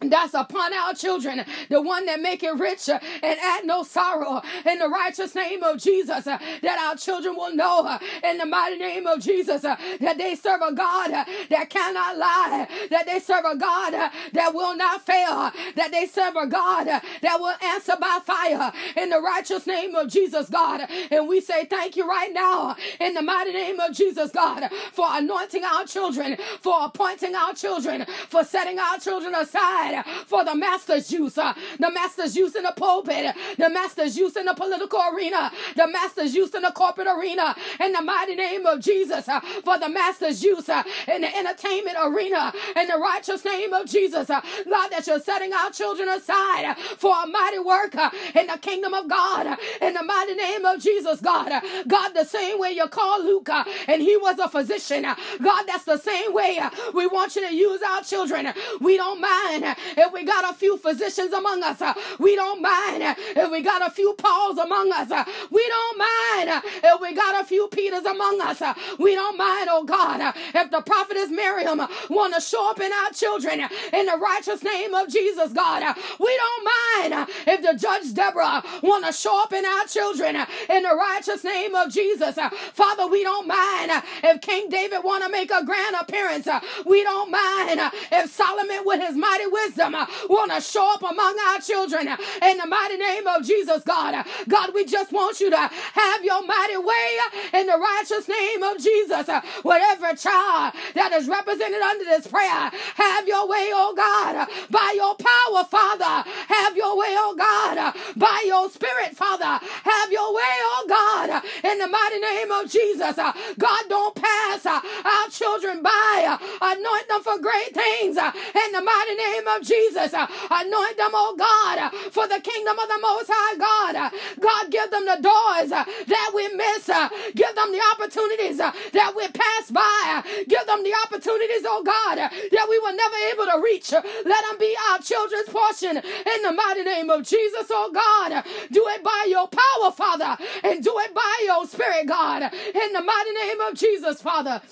that's 0.00 0.34
upon 0.34 0.72
our 0.74 0.94
children, 0.94 1.44
the 1.70 1.82
one 1.82 2.06
that 2.06 2.20
make 2.20 2.42
it 2.44 2.54
rich 2.58 2.88
and 2.88 3.00
add 3.22 3.66
no 3.66 3.82
sorrow. 3.82 4.42
In 4.66 4.78
the 4.78 4.88
righteous 4.88 5.34
name 5.34 5.62
of 5.64 5.78
Jesus, 5.78 6.26
uh, 6.26 6.38
that 6.62 6.78
our 6.78 6.96
children 6.96 7.36
will 7.36 7.54
know 7.54 7.82
uh, 7.84 7.98
in 8.24 8.38
the 8.38 8.46
mighty 8.46 8.78
name 8.78 9.06
of 9.08 9.20
Jesus 9.20 9.64
uh, 9.64 9.76
that 10.00 10.18
they 10.18 10.36
serve 10.36 10.60
a 10.62 10.72
God 10.72 11.10
that 11.50 11.70
cannot 11.70 12.16
lie, 12.16 12.68
that 12.90 13.06
they 13.06 13.18
serve 13.18 13.44
a 13.44 13.56
God 13.56 13.92
that 14.32 14.54
will 14.54 14.76
not 14.76 15.04
fail, 15.04 15.50
that 15.76 15.90
they 15.90 16.06
serve 16.06 16.36
a 16.36 16.46
God 16.46 16.86
that 16.86 17.40
will 17.40 17.54
answer 17.64 17.94
by 18.00 18.20
fire 18.24 18.72
in 18.96 19.10
the 19.10 19.20
righteous 19.20 19.66
name 19.66 19.94
of 19.96 20.08
Jesus, 20.08 20.48
God. 20.48 20.82
And 21.10 21.28
we 21.28 21.40
say 21.40 21.64
thank 21.66 21.96
you 21.96 22.08
right 22.08 22.32
now 22.32 22.76
in 23.00 23.14
the 23.14 23.22
mighty 23.22 23.52
name 23.52 23.80
of 23.80 23.94
Jesus, 23.96 24.30
God, 24.30 24.70
for 24.92 25.06
anointing 25.10 25.64
our 25.64 25.84
children, 25.86 26.36
for 26.60 26.84
appointing 26.84 27.34
our 27.34 27.52
children, 27.54 28.06
for 28.28 28.44
setting 28.44 28.78
our 28.78 28.98
children 28.98 29.34
aside 29.34 29.87
for 30.26 30.44
the 30.44 30.54
master's 30.54 31.10
use, 31.12 31.38
uh, 31.38 31.54
the 31.78 31.90
master's 31.90 32.36
use 32.36 32.54
in 32.54 32.62
the 32.64 32.72
pulpit, 32.76 33.34
the 33.58 33.68
master's 33.70 34.16
use 34.16 34.36
in 34.36 34.46
the 34.46 34.54
political 34.54 35.00
arena, 35.12 35.50
the 35.76 35.86
master's 35.88 36.34
use 36.34 36.54
in 36.54 36.62
the 36.62 36.72
corporate 36.72 37.08
arena, 37.08 37.54
in 37.80 37.92
the 37.92 38.02
mighty 38.02 38.34
name 38.34 38.66
of 38.66 38.80
Jesus, 38.80 39.28
uh, 39.28 39.40
for 39.64 39.78
the 39.78 39.88
master's 39.88 40.42
use 40.42 40.68
uh, 40.68 40.82
in 41.12 41.22
the 41.22 41.36
entertainment 41.36 41.96
arena, 42.02 42.52
in 42.76 42.86
the 42.88 42.98
righteous 42.98 43.44
name 43.44 43.72
of 43.72 43.86
Jesus, 43.86 44.30
uh, 44.30 44.40
God, 44.68 44.88
that 44.90 45.06
you're 45.06 45.20
setting 45.20 45.52
our 45.52 45.70
children 45.70 46.08
aside 46.08 46.76
for 46.98 47.14
a 47.24 47.26
mighty 47.26 47.58
work 47.58 47.94
uh, 47.96 48.10
in 48.34 48.46
the 48.46 48.58
kingdom 48.58 48.94
of 48.94 49.08
God, 49.08 49.46
uh, 49.46 49.56
in 49.80 49.94
the 49.94 50.02
mighty 50.02 50.34
name 50.34 50.64
of 50.64 50.80
Jesus, 50.80 51.20
God. 51.20 51.50
God, 51.86 52.10
the 52.14 52.24
same 52.24 52.58
way 52.58 52.72
you 52.72 52.86
called 52.88 53.24
Luke, 53.24 53.48
and 53.88 54.02
he 54.02 54.16
was 54.16 54.38
a 54.38 54.48
physician, 54.48 55.02
God, 55.02 55.64
that's 55.66 55.84
the 55.84 55.98
same 55.98 56.32
way 56.32 56.60
we 56.94 57.06
want 57.06 57.36
you 57.36 57.46
to 57.46 57.54
use 57.54 57.80
our 57.82 58.02
children. 58.02 58.52
We 58.80 58.96
don't 58.96 59.20
mind 59.20 59.76
if 59.96 60.12
we 60.12 60.24
got 60.24 60.50
a 60.50 60.54
few 60.54 60.76
physicians 60.78 61.32
among 61.32 61.62
us, 61.62 61.80
uh, 61.80 61.94
we 62.18 62.36
don't 62.36 62.62
mind. 62.62 63.02
If 63.36 63.50
we 63.50 63.62
got 63.62 63.86
a 63.86 63.90
few 63.90 64.14
Pauls 64.14 64.58
among 64.58 64.92
us, 64.92 65.10
uh, 65.10 65.24
we 65.50 65.66
don't 65.68 65.98
mind. 65.98 66.62
If 66.84 67.00
we 67.00 67.14
got 67.14 67.40
a 67.40 67.44
few 67.46 67.68
Peters 67.68 68.04
among 68.04 68.40
us, 68.40 68.60
uh, 68.60 68.74
we 68.98 69.14
don't 69.14 69.36
mind, 69.36 69.68
oh 69.70 69.84
God. 69.84 70.20
Uh, 70.20 70.32
if 70.54 70.70
the 70.70 70.80
prophetess 70.82 71.30
Miriam 71.30 71.80
uh, 71.80 71.88
want 72.10 72.34
to 72.34 72.40
show 72.40 72.70
up 72.70 72.80
in 72.80 72.90
our 72.92 73.10
children 73.10 73.60
uh, 73.60 73.68
in 73.92 74.06
the 74.06 74.16
righteous 74.16 74.62
name 74.62 74.94
of 74.94 75.08
Jesus, 75.08 75.52
God, 75.52 75.96
we 76.18 76.36
don't 76.36 76.64
mind. 76.64 77.28
If 77.46 77.62
the 77.62 77.78
judge 77.78 78.14
Deborah 78.14 78.62
want 78.82 79.06
to 79.06 79.12
show 79.12 79.42
up 79.42 79.52
in 79.52 79.64
our 79.64 79.84
children 79.86 80.36
in 80.68 80.82
the 80.82 80.94
righteous 80.94 81.44
name 81.44 81.74
of 81.74 81.90
Jesus, 81.92 82.38
Father, 82.72 83.06
we 83.06 83.22
don't 83.22 83.46
mind. 83.46 83.90
If 84.22 84.40
King 84.40 84.68
David 84.68 85.04
want 85.04 85.24
to 85.24 85.30
make 85.30 85.50
a 85.50 85.64
grand 85.64 85.96
appearance, 86.00 86.48
we 86.86 87.02
don't 87.02 87.30
mind. 87.30 87.80
If 88.12 88.30
Solomon 88.30 88.82
with 88.84 89.00
his 89.00 89.16
mighty 89.16 89.46
wisdom 89.46 89.67
uh, 89.94 90.06
want 90.28 90.52
to 90.52 90.60
show 90.60 90.92
up 90.94 91.02
among 91.02 91.36
our 91.50 91.60
children 91.60 92.08
uh, 92.08 92.16
in 92.42 92.58
the 92.58 92.66
mighty 92.66 92.96
name 92.96 93.26
of 93.26 93.44
Jesus, 93.44 93.82
God. 93.84 94.14
Uh, 94.14 94.24
God, 94.48 94.70
we 94.74 94.84
just 94.84 95.12
want 95.12 95.40
you 95.40 95.50
to 95.50 95.56
have 95.58 96.24
your 96.24 96.44
mighty 96.46 96.76
way 96.78 97.16
uh, 97.26 97.58
in 97.58 97.66
the 97.66 97.78
righteous 97.78 98.28
name 98.28 98.62
of 98.62 98.78
Jesus. 98.78 99.28
Uh, 99.28 99.40
Whatever 99.62 100.14
child 100.14 100.74
that 100.94 101.12
is 101.12 101.28
represented 101.28 101.80
under 101.82 102.04
this 102.04 102.26
prayer, 102.26 102.70
have 102.96 103.26
your 103.28 103.48
way, 103.48 103.70
oh 103.74 103.94
God, 103.96 104.36
uh, 104.36 104.46
by 104.70 104.92
your 104.96 105.14
power, 105.16 105.64
Father. 105.64 106.28
Have 106.48 106.76
your 106.76 106.96
way, 106.96 107.14
oh 107.18 107.34
God, 107.36 107.94
by 108.16 108.44
your 108.46 108.68
spirit, 108.70 109.16
Father. 109.16 109.44
Have 109.84 110.12
your 110.12 110.34
way, 110.34 110.42
oh 110.72 110.84
God, 110.88 111.42
in 111.64 111.78
the 111.78 111.88
mighty 111.88 112.20
name 112.20 112.50
of 112.52 112.70
Jesus. 112.70 113.16
God, 113.16 113.82
don't 113.88 114.14
pass 114.14 114.66
our 114.66 115.28
children 115.30 115.82
by. 115.82 116.38
Anoint 116.60 117.08
them 117.08 117.22
for 117.22 117.38
great 117.38 117.74
things 117.74 118.16
in 118.16 118.72
the 118.72 118.82
mighty 118.82 119.14
name 119.16 119.46
of 119.48 119.57
Jesus. 119.62 120.14
Uh, 120.14 120.26
Anoint 120.50 120.96
them, 120.96 121.12
oh 121.14 121.34
God, 121.36 121.78
uh, 121.78 121.90
for 122.10 122.26
the 122.26 122.40
kingdom 122.40 122.78
of 122.78 122.88
the 122.88 122.98
Most 123.00 123.30
High 123.32 123.56
God. 123.56 123.94
Uh, 123.96 124.10
God, 124.40 124.70
give 124.70 124.90
them 124.90 125.04
the 125.04 125.18
doors 125.20 125.72
uh, 125.72 125.84
that 126.06 126.30
we 126.34 126.48
miss. 126.54 126.88
Uh, 126.88 127.08
give 127.34 127.54
them 127.54 127.72
the 127.72 127.82
opportunities 127.94 128.60
uh, 128.60 128.72
that 128.92 129.12
we 129.16 129.26
pass 129.28 129.70
by. 129.70 130.22
Give 130.48 130.64
them 130.66 130.82
the 130.82 130.94
opportunities, 131.06 131.62
oh 131.66 131.82
God, 131.84 132.16
that 132.18 132.66
we 132.68 132.78
were 132.78 132.92
never 132.94 133.16
able 133.32 133.46
to 133.52 133.60
reach. 133.62 133.92
Let 133.92 134.42
them 134.48 134.58
be 134.58 134.74
our 134.90 134.98
children's 134.98 135.48
portion 135.48 135.96
in 135.98 136.42
the 136.42 136.52
mighty 136.52 136.82
name 136.84 137.10
of 137.10 137.24
Jesus, 137.26 137.66
oh 137.70 137.90
God. 137.92 138.44
Do 138.72 138.86
it 138.88 139.02
by 139.02 139.26
your 139.28 139.48
power, 139.48 139.90
Father, 139.92 140.36
and 140.64 140.82
do 140.82 140.94
it 140.98 141.14
by 141.14 141.34
your 141.44 141.66
spirit, 141.66 142.06
God, 142.06 142.42
in 142.52 142.92
the 142.92 143.02
mighty 143.02 143.32
name 143.32 143.60
of 143.60 143.74
Jesus, 143.74 144.22
Father. 144.22 144.62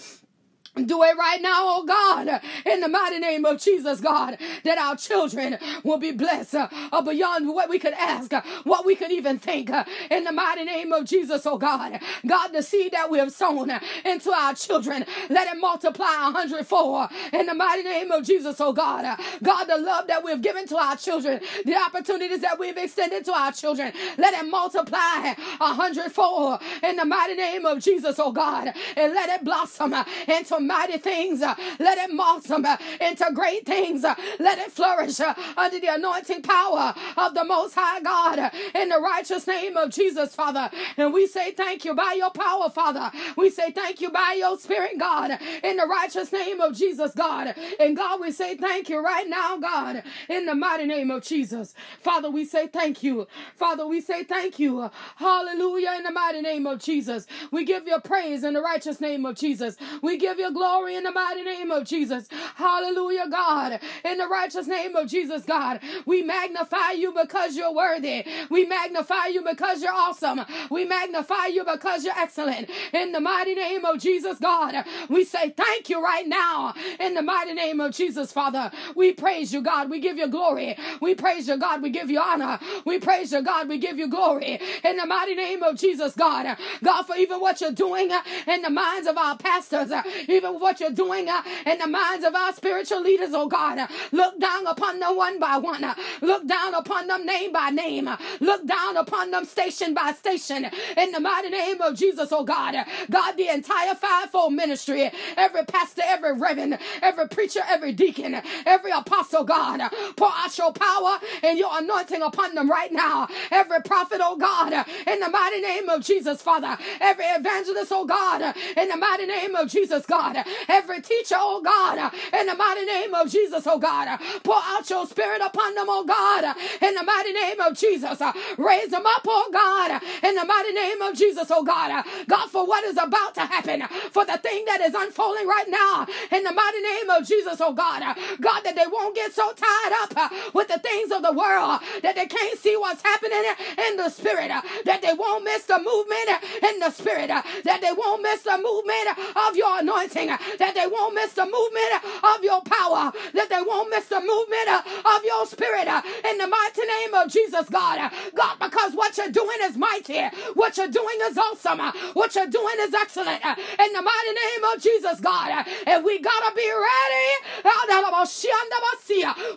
Do 0.77 1.03
it 1.05 1.17
right 1.17 1.41
now, 1.43 1.61
oh 1.63 1.85
God, 1.85 2.43
in 2.67 2.81
the 2.81 2.89
mighty 2.89 3.19
name 3.19 3.45
of 3.47 3.61
Jesus, 3.63 4.01
God, 4.01 4.39
that 4.65 4.79
our 4.79 4.97
children 4.97 5.59
will 5.85 5.99
be 5.99 6.13
blessed 6.13 6.55
uh, 6.57 7.03
beyond 7.03 7.49
what 7.49 7.69
we 7.71 7.79
could 7.79 7.95
ask, 7.95 8.33
uh, 8.33 8.43
what 8.65 8.85
we 8.87 8.97
could 8.97 9.13
even 9.13 9.39
think. 9.39 9.71
uh, 9.71 9.85
in 10.11 10.25
the 10.25 10.33
mighty 10.33 10.65
name 10.65 10.93
of 10.93 11.05
Jesus, 11.07 11.47
oh 11.47 11.59
God, 11.59 12.01
God, 12.27 12.49
the 12.49 12.63
seed 12.63 12.93
that 12.93 13.11
we 13.11 13.19
have 13.19 13.33
sown 13.33 13.71
uh, 13.71 13.81
into 14.05 14.31
our 14.33 14.55
children, 14.55 15.05
let 15.31 15.49
it 15.55 15.61
multiply 15.61 16.07
a 16.07 16.33
hundredfold. 16.33 17.09
In 17.33 17.47
the 17.47 17.55
mighty 17.55 17.83
name 17.85 18.11
of 18.11 18.25
Jesus, 18.25 18.61
oh 18.61 18.73
God, 18.73 19.19
God, 19.43 19.65
the 19.65 19.79
love 19.79 20.09
that 20.09 20.25
we've 20.25 20.43
given 20.43 20.67
to 20.69 20.77
our 20.77 20.97
children, 20.97 21.41
the 21.65 21.77
opportunities 21.77 22.41
that 22.41 22.59
we've 22.59 22.77
extended 22.77 23.25
to 23.27 23.33
our 23.33 23.53
children, 23.53 23.93
let 24.19 24.35
it 24.35 24.49
multiply 24.51 25.35
a 25.61 25.75
hundredfold. 25.75 26.61
In 26.83 26.97
the 26.97 27.05
mighty 27.05 27.35
name 27.35 27.65
of 27.67 27.81
Jesus, 27.81 28.19
oh 28.19 28.33
God, 28.33 28.73
and 28.97 29.15
let 29.15 29.29
it 29.31 29.45
blossom 29.45 29.95
into 30.29 30.61
mighty 30.67 30.99
things. 30.99 31.43
uh, 31.43 31.55
Let 31.79 31.99
it 31.99 32.11
blossom 32.11 32.65
uh, 32.67 32.77
into 33.01 33.27
great 33.35 33.67
things. 33.67 34.05
uh, 34.05 34.15
Let 34.39 34.59
it 34.59 34.73
flourish 34.73 35.21
under 35.57 35.81
the 35.81 35.89
anointing 35.95 36.43
power 36.43 36.95
of 37.17 37.35
the 37.35 37.45
Most 37.45 37.75
High 37.75 38.01
God 38.01 38.53
in 38.75 38.89
the 38.89 39.01
righteous 39.01 39.47
name 39.47 39.77
of 39.77 39.91
Jesus, 39.91 40.35
Father. 40.35 40.71
And 40.97 41.13
we 41.13 41.27
say 41.27 41.53
thank 41.53 41.85
you 41.85 41.95
by 41.95 42.15
your 42.19 42.31
power, 42.31 42.71
Father. 42.71 43.11
We 43.37 43.51
say 43.51 43.71
thank 43.73 44.01
you 44.01 44.11
by 44.11 44.37
your 44.39 44.59
spirit, 44.59 44.99
God, 44.99 45.39
in 45.65 45.77
the 45.77 45.87
righteous 45.87 46.33
name 46.33 46.61
of 46.61 46.77
Jesus, 46.77 47.13
God. 47.15 47.55
And 47.81 47.97
God, 47.97 48.21
we 48.21 48.33
say 48.33 48.57
thank 48.57 48.89
you 48.89 49.01
right 49.05 49.29
now, 49.29 49.57
God, 49.59 50.03
in 50.29 50.47
the 50.47 50.55
mighty 50.55 50.87
name 50.87 51.11
of 51.11 51.23
Jesus. 51.25 51.75
Father, 52.01 52.31
we 52.31 52.45
say 52.45 52.67
thank 52.69 53.03
you. 53.03 53.27
Father, 53.57 53.87
we 53.87 54.01
say 54.01 54.25
thank 54.25 54.59
you. 54.59 54.91
Hallelujah 55.17 55.95
in 55.97 56.05
the 56.05 56.11
mighty 56.13 56.41
name 56.43 56.67
of 56.67 56.81
Jesus. 56.81 57.27
We 57.51 57.65
give 57.65 57.87
you 57.87 57.99
praise 58.01 58.45
in 58.45 58.55
the 58.55 58.63
righteous 58.63 59.01
name 59.01 59.25
of 59.27 59.37
Jesus. 59.37 59.77
We 60.03 60.17
give 60.19 60.39
you 60.39 60.53
glory 60.57 60.97
in 60.97 61.05
the 61.05 61.13
mighty 61.13 61.43
name 61.43 61.71
of 61.71 61.85
Jesus. 61.85 62.29
Hallelujah, 62.57 63.29
God. 63.31 63.81
In 64.05 64.19
the 64.19 64.27
righteous 64.27 64.67
name 64.67 64.97
of 64.97 65.09
Jesus, 65.09 65.45
God. 65.45 65.81
We 66.07 66.23
magnify 66.23 66.93
you 66.93 67.13
because 67.13 67.57
you're 67.57 67.75
worthy. 67.75 68.25
We 68.51 68.65
magnify 68.67 69.27
you 69.27 69.43
because 69.43 69.83
you're 69.83 69.93
awesome. 69.93 70.41
We 70.71 70.85
magnify 70.87 71.47
you 71.47 71.65
because 71.65 72.05
you're 72.05 72.19
excellent. 72.19 72.71
In 72.95 73.13
the 73.13 73.21
mighty 73.21 73.55
name 73.55 73.85
of 73.85 73.99
Jesus, 74.01 74.39
God. 74.39 74.85
We 75.11 75.25
say 75.25 75.51
thank 75.51 75.91
you 75.91 76.03
right 76.03 76.27
now. 76.27 76.75
In 77.01 77.15
the 77.15 77.23
mighty 77.23 77.55
name 77.55 77.81
of 77.81 77.93
Jesus, 77.93 78.33
Father. 78.33 78.71
We 78.95 79.13
praise 79.13 79.53
you, 79.53 79.63
God. 79.63 79.91
We 79.91 80.01
give 80.01 80.17
you 80.17 80.29
glory. 80.29 80.77
We 81.01 81.15
praise 81.15 81.49
you, 81.49 81.59
God. 81.59 81.83
We 81.83 81.91
give 81.91 82.11
you 82.11 82.21
honor. 82.21 82.59
We 82.85 82.99
praise 82.99 83.33
you, 83.33 83.43
God. 83.43 83.69
We 83.69 83.79
give 83.79 83.99
you 83.99 84.09
glory. 84.09 84.61
In 84.85 84.97
the 84.97 85.07
mighty 85.07 85.35
name 85.35 85.63
of 85.63 85.77
Jesus, 85.77 86.15
God. 86.15 86.57
God, 86.83 87.03
for 87.03 87.17
even 87.17 87.41
what 87.41 87.61
you're 87.61 87.73
doing 87.73 88.11
in 88.47 88.63
the 88.63 88.71
minds 88.71 89.07
of 89.07 89.17
our 89.19 89.37
pastors, 89.37 89.91
even 90.29 90.46
what 90.53 90.81
you're 90.81 90.91
doing 90.91 91.29
uh, 91.29 91.43
in 91.67 91.79
the 91.79 91.87
minds 91.87 92.25
of 92.25 92.35
our 92.35 92.53
spiritual 92.53 93.03
leaders, 93.03 93.31
oh 93.33 93.49
God. 93.49 93.89
Look 94.13 94.39
down 94.41 94.67
upon 94.67 95.01
them 95.01 95.17
one 95.17 95.39
by 95.39 95.59
one. 95.59 95.85
Look 96.23 96.47
down 96.47 96.75
upon 96.75 97.07
them 97.09 97.27
name 97.27 97.53
by 97.53 97.71
name. 97.71 98.09
Look 98.41 98.67
down 98.67 98.97
upon 98.97 99.31
them 99.31 99.45
station 99.45 99.95
by 99.95 100.13
station. 100.13 100.71
In 100.97 101.13
the 101.13 101.21
mighty 101.21 101.51
name 101.51 101.81
of 101.81 101.97
Jesus, 101.97 102.31
oh 102.33 102.45
God. 102.45 102.75
God, 103.11 103.33
the 103.37 103.49
entire 103.49 103.95
fivefold 103.95 104.55
ministry, 104.55 105.11
every 105.37 105.65
pastor, 105.65 106.03
every 106.05 106.35
reverend, 106.35 106.79
every 107.03 107.29
preacher, 107.29 107.61
every 107.69 107.93
deacon, 107.93 108.41
every 108.67 108.91
apostle, 108.91 109.45
God, 109.45 109.81
pour 110.17 110.31
out 110.33 110.57
your 110.59 110.73
power 110.73 111.19
and 111.43 111.59
your 111.59 111.71
anointing 111.73 112.23
upon 112.23 112.55
them 112.55 112.71
right 112.71 112.93
now. 112.93 113.29
Every 113.51 113.81
prophet, 113.83 114.21
oh 114.23 114.37
God, 114.37 114.73
in 115.07 115.21
the 115.21 115.29
mighty 115.29 115.61
name 115.61 115.89
of 115.89 116.03
Jesus, 116.05 116.43
Father. 116.43 116.77
Every 117.01 117.25
evangelist, 117.25 117.93
oh 117.95 118.05
God, 118.07 118.55
in 118.77 118.89
the 118.89 118.97
mighty 118.97 119.27
name 119.27 119.55
of 119.55 119.69
Jesus, 119.69 120.07
God. 120.07 120.26
Every 120.69 121.01
teacher, 121.01 121.37
oh 121.39 121.61
God, 121.63 122.13
in 122.33 122.47
the 122.47 122.55
mighty 122.55 122.85
name 122.85 123.15
of 123.15 123.31
Jesus, 123.31 123.67
oh 123.67 123.79
God. 123.79 124.19
Pour 124.43 124.57
out 124.57 124.89
your 124.91 125.07
spirit 125.07 125.41
upon 125.45 125.75
them, 125.75 125.87
oh 125.89 126.05
God, 126.05 126.57
in 126.83 126.95
the 126.95 127.03
mighty 127.03 127.33
name 127.33 127.61
of 127.61 127.77
Jesus. 127.77 128.21
Raise 128.57 128.89
them 128.91 129.07
up, 129.07 129.23
oh 129.27 129.49
God, 129.53 130.01
in 130.23 130.35
the 130.35 130.45
mighty 130.45 130.73
name 130.73 131.01
of 131.03 131.15
Jesus, 131.15 131.49
oh 131.51 131.63
God. 131.63 132.05
God, 132.29 132.51
for 132.51 132.67
what 132.67 132.85
is 132.85 132.97
about 132.97 133.35
to 133.35 133.41
happen, 133.41 133.83
for 134.11 134.25
the 134.25 134.39
thing 134.39 134.65
that 134.67 134.81
is 134.81 134.95
unfolding 134.95 135.47
right 135.47 135.69
now, 135.69 136.07
in 136.37 136.43
the 136.45 136.53
mighty 136.53 136.81
name 136.81 137.11
of 137.11 137.27
Jesus, 137.27 137.61
oh 137.61 137.73
God. 137.73 138.03
God, 138.41 138.61
that 138.63 138.75
they 138.77 138.87
won't 138.91 139.15
get 139.15 139.33
so 139.33 139.53
tied 139.53 139.93
up 140.03 140.33
with 140.55 140.69
the 140.69 140.79
things 140.79 141.13
of 141.13 141.23
the 141.23 141.33
world 141.33 141.81
that 142.03 142.15
they 142.17 142.27
can't 142.27 142.59
see 142.59 142.77
what's 142.77 143.03
happening 143.03 143.43
in 143.91 143.97
the 143.97 144.09
spirit, 144.09 144.49
that 144.85 145.03
they 145.03 145.13
won't 145.15 145.45
miss 145.45 145.65
the 145.65 145.79
movement 145.79 146.29
in 146.63 146.79
the 146.81 146.91
spirit, 146.91 147.29
that 147.29 147.81
they 147.81 147.93
won't 147.97 148.23
miss 148.23 148.43
the 148.43 148.59
movement 148.59 149.19
of 149.49 149.57
your 149.57 149.79
anointing 149.81 150.16
anointing, 150.17 150.31
uh, 150.31 150.39
that 150.59 150.75
they 150.75 150.87
won't 150.87 151.15
miss 151.15 151.33
the 151.33 151.45
movement 151.45 151.93
uh, 151.95 152.35
of 152.37 152.45
your 152.45 152.61
power, 152.63 153.13
that 153.35 153.49
they 153.49 153.63
won't 153.63 153.91
miss 153.91 154.07
the 154.07 154.21
movement 154.21 154.69
uh, 154.69 154.83
of 155.17 155.25
your 155.25 155.47
spirit 155.47 155.89
in 156.29 156.39
the 156.39 156.47
mighty 156.47 156.83
name 156.83 157.15
of 157.15 157.31
Jesus, 157.31 157.69
God. 157.69 158.11
God, 158.35 158.57
because 158.61 158.95
what 158.95 159.17
you're 159.17 159.31
doing 159.31 159.59
is 159.63 159.77
mighty, 159.77 160.23
what 160.55 160.77
you're 160.77 160.89
doing 160.89 161.19
is 161.23 161.39
awesome, 161.39 161.81
what 162.15 162.35
you're 162.35 162.49
doing 162.49 162.77
is 162.81 162.95
excellent 162.95 163.45
in 163.45 163.93
the 163.93 164.03
mighty 164.03 164.33
name 164.33 164.65
of 164.75 164.83
Jesus, 164.83 165.21
God. 165.21 165.67
And 165.87 166.05
we 166.05 166.21
gotta 166.21 166.55
be 166.55 166.71
ready. 166.71 167.27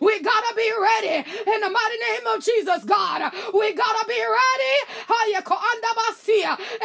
We 0.02 0.22
gotta 0.22 0.56
be 0.56 0.72
ready 0.80 1.30
in 1.48 1.62
the 1.62 1.70
mighty 1.70 1.98
name 2.00 2.28
of 2.28 2.44
Jesus, 2.44 2.84
God. 2.86 3.32
We 3.54 3.74
gotta 3.74 4.06
be 4.08 4.20
ready. 4.22 4.74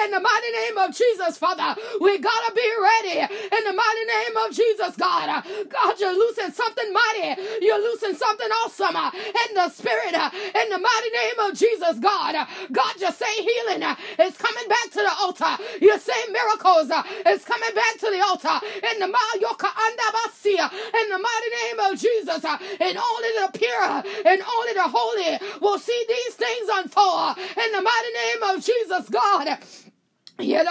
In 0.05 0.11
the 0.11 0.21
mighty 0.21 0.51
name 0.53 0.79
of 0.79 0.95
Jesus, 0.95 1.39
Father. 1.39 1.81
We 2.01 2.19
gotta 2.19 2.53
be 2.55 2.71
ready 2.83 3.35
in 3.57 3.64
the 3.65 3.73
mighty 3.73 4.05
name 4.07 4.37
of 4.37 4.49
Jesus, 4.55 4.97
God. 4.97 5.45
God, 5.69 6.01
you're 6.01 6.17
losing 6.17 6.53
something 6.53 6.93
mighty. 6.93 7.41
You're 7.61 7.83
losing 7.83 8.15
something 8.15 8.49
awesome 8.65 8.97
in 8.97 9.55
the 9.55 9.69
spirit. 9.71 10.15
In 10.15 10.69
the 10.71 10.79
mighty 10.79 11.11
name 11.11 11.39
of 11.49 11.57
Jesus, 11.57 11.99
God. 11.99 12.35
God, 12.73 12.95
you 13.01 13.11
say 13.13 13.33
healing 13.43 13.83
is 14.21 14.37
coming 14.37 14.69
back 14.69 14.91
to 14.93 15.01
the 15.01 15.13
altar. 15.21 15.63
You 15.81 15.99
say 15.99 16.19
miracles 16.31 16.91
is 17.27 17.45
coming 17.45 17.75
back 17.75 17.95
to 18.01 18.11
the 18.11 18.21
altar. 18.21 18.61
In 18.93 19.01
the 19.01 19.15
in 20.55 21.11
the 21.11 21.19
mighty 21.19 21.51
name 21.65 21.93
of 21.93 21.99
Jesus, 21.99 22.45
and 22.45 22.99
only 22.99 23.29
the 23.41 23.51
pure 23.55 24.03
and 24.27 24.43
only 24.43 24.73
the 24.75 24.89
holy 24.89 25.39
will 25.61 25.79
see 25.79 26.05
these 26.09 26.35
things 26.35 26.69
unfold. 26.73 27.39
In 27.39 27.73
the 27.73 27.83
mighty 27.83 28.13
name 28.15 28.57
of 28.57 28.65
Jesus, 28.65 29.09
God. 29.09 29.59
In 30.37 30.49
the 30.49 30.67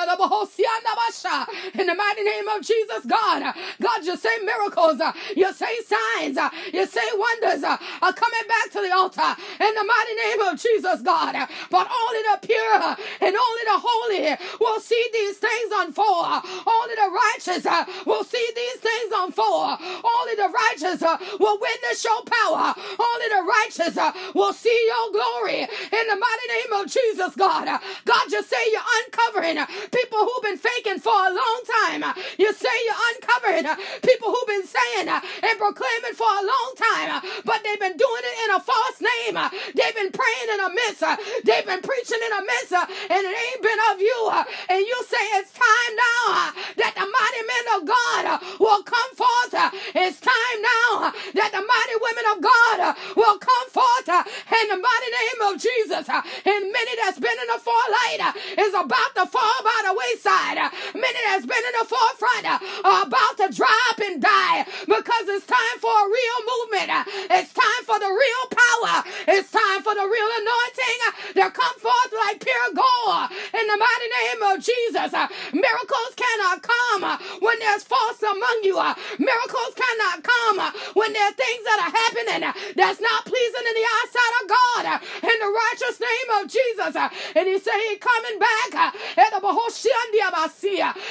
mighty 1.96 2.24
name 2.24 2.50
of 2.50 2.62
Jesus, 2.62 3.06
God, 3.08 3.56
God, 3.82 4.04
you 4.04 4.18
say 4.18 4.38
miracles, 4.44 5.02
you 5.38 5.54
say 5.54 5.74
signs, 5.88 6.38
you 6.74 6.86
say 6.86 7.02
wonders 7.16 7.64
are 7.64 7.80
coming 8.14 8.48
back 8.50 8.72
to 8.74 8.82
the 8.82 8.92
altar. 8.94 9.36
In 9.62 9.74
the 9.74 9.86
mighty 9.86 10.16
name 10.16 10.42
of 10.52 10.60
Jesus, 10.62 11.02
God, 11.02 11.48
but 11.72 11.88
only 11.90 12.22
the 12.24 12.40
pure 12.46 12.98
and 13.22 13.36
only 13.38 13.64
the 13.66 13.80
holy 13.82 14.36
will 14.60 14.82
see 14.82 15.10
these 15.14 15.38
things 15.38 15.72
unfold. 15.76 16.44
Only 16.68 16.96
the 16.96 17.10
righteous 17.10 17.66
will 18.06 18.26
see 18.26 18.46
these 18.56 18.76
things 18.82 19.14
unfold. 19.16 19.80
The 20.44 20.50
righteous 20.50 21.02
uh, 21.02 21.18
will 21.40 21.58
witness 21.60 22.04
your 22.04 22.22
power. 22.24 22.76
Only 23.00 23.28
the 23.32 23.44
righteous 23.48 23.98
uh, 23.98 24.12
will 24.36 24.54
see 24.54 24.76
your 24.92 25.12
glory. 25.14 25.62
In 25.62 26.06
the 26.12 26.18
mighty 26.20 26.48
name 26.50 26.74
of 26.82 26.92
Jesus, 26.92 27.36
God, 27.36 27.68
uh, 27.68 27.80
God, 28.06 28.32
you 28.32 28.44
say 28.44 28.58
you're 28.72 28.82
uncovering 29.06 29.24
uncovering 29.34 29.58
people 29.92 30.20
who've 30.20 30.44
been 30.44 30.58
faking 30.58 31.00
for 31.00 31.14
a 31.14 31.32
long 31.34 31.62
time. 31.84 32.04
You 32.38 32.54
say 32.54 32.70
you're 32.86 33.04
uncovering 33.16 33.66
people 34.04 34.30
who've 34.32 34.48
been 34.48 34.66
saying 34.66 35.08
and 35.10 35.58
proclaiming 35.60 36.14
for 36.16 36.28
a 36.28 36.44
long 36.44 36.74
time, 36.78 37.22
but 37.46 37.62
they've 37.64 37.80
been 37.80 37.98
doing 37.98 38.24
it 38.24 38.36
in 38.50 38.56
a 38.56 38.60
false 38.60 39.00
name. 39.02 39.36
They've 39.76 39.96
been 39.96 40.12
praying 40.12 40.50
in 40.54 40.60
a 40.60 40.70
miss. 40.70 41.00
They've 41.46 41.66
been 41.66 41.82
preaching 41.82 42.20
in 42.26 42.34
a 42.34 42.42
miss, 42.44 42.72
and 42.74 43.22
it 43.26 43.36
ain't 43.36 43.62
been 43.62 43.80
of 43.94 44.02
you. 44.02 44.32
And 44.70 44.80
you 44.82 44.98
say 45.08 45.24
it's 45.40 45.52
time 45.54 45.94
now 45.96 46.52
that 46.78 46.94
the 46.96 47.08
mighty 47.08 47.44
men 47.48 47.66
of 47.78 47.82
God 47.88 48.42
will 48.60 48.84
come 48.84 49.12
forth. 49.16 49.74
It's 49.96 50.20
time 50.20 50.33
now 50.62 51.12
that 51.40 51.52
the 51.54 51.64
mighty 51.64 51.98
women 52.02 52.26
of 52.34 52.38
God 52.42 52.78
uh, 52.82 52.94
will 53.16 53.38
come 53.38 53.68
forth 53.70 54.08
uh, 54.10 54.24
in 54.26 54.66
the 54.70 54.80
mighty 54.80 55.10
name 55.12 55.40
of 55.50 55.54
Jesus. 55.62 56.10
Uh, 56.10 56.22
and 56.46 56.62
many 56.72 56.94
that's 57.04 57.20
been 57.20 57.38
in 57.38 57.50
the 57.54 57.62
forelight 57.62 58.36
is 58.58 58.74
about 58.74 59.14
to 59.16 59.26
fall 59.28 59.44
fall 59.44 59.64
by 59.64 59.80
the 59.88 59.94
wayside. 59.94 60.58
Many 60.96 61.20
that's 61.28 61.46
been 61.46 61.64
in 61.64 61.76
the 61.80 61.88
forefront 61.88 62.46
are 62.86 63.02
about 63.04 63.36
to 63.44 63.48
drop 63.52 63.98
and 64.02 64.22
die 64.22 64.66
because 64.88 65.26
it's 65.30 65.46
time 65.46 65.78
for 65.80 65.92
a 65.92 66.08
real 66.08 66.40
movement. 66.48 66.90
It's 67.32 67.54
time 67.54 67.84
for 67.86 68.00
the 68.00 68.10
real 68.10 68.44
power. 68.50 69.04
It's 69.28 69.52
time 69.52 69.82
for 69.84 69.94
the 69.96 70.08
real 70.08 70.30
anointing 70.42 71.00
to 71.44 71.46
come 71.52 71.78
forth 71.80 72.12
like 72.26 72.40
pure 72.40 72.70
gold 72.74 73.32
in 73.54 73.66
the 73.68 73.78
mighty 73.78 74.10
name 74.22 74.42
of 74.52 74.56
Jesus. 74.64 75.12
Miracles 75.54 76.12
cannot 76.34 76.62
come 76.62 77.04
uh, 77.04 77.18
when 77.40 77.60
there's 77.60 77.84
false 77.84 78.22
among 78.22 78.60
you. 78.64 78.78
Uh, 78.78 78.94
miracles 79.20 79.74
cannot 79.76 80.24
come 80.24 80.60
uh, 80.60 80.72
when 80.94 81.14
there 81.14 81.28
are 81.28 81.34
things 81.34 81.64
that 81.64 81.80
are 81.86 81.94
happening 81.94 82.42
that's 82.76 83.02
not 83.02 83.26
pleasing 83.26 83.66
in 83.68 83.76
the 83.76 83.88
eyesight 83.88 84.34
of 84.42 84.46
God 84.50 84.84
in 85.24 85.38
the 85.40 85.52
righteous 85.52 86.00
name 86.00 86.30
of 86.42 86.50
Jesus. 86.50 86.96
And 87.36 87.48
he 87.48 87.60
said 87.60 87.78
he 87.90 87.98
coming 87.98 88.40
back 88.40 88.94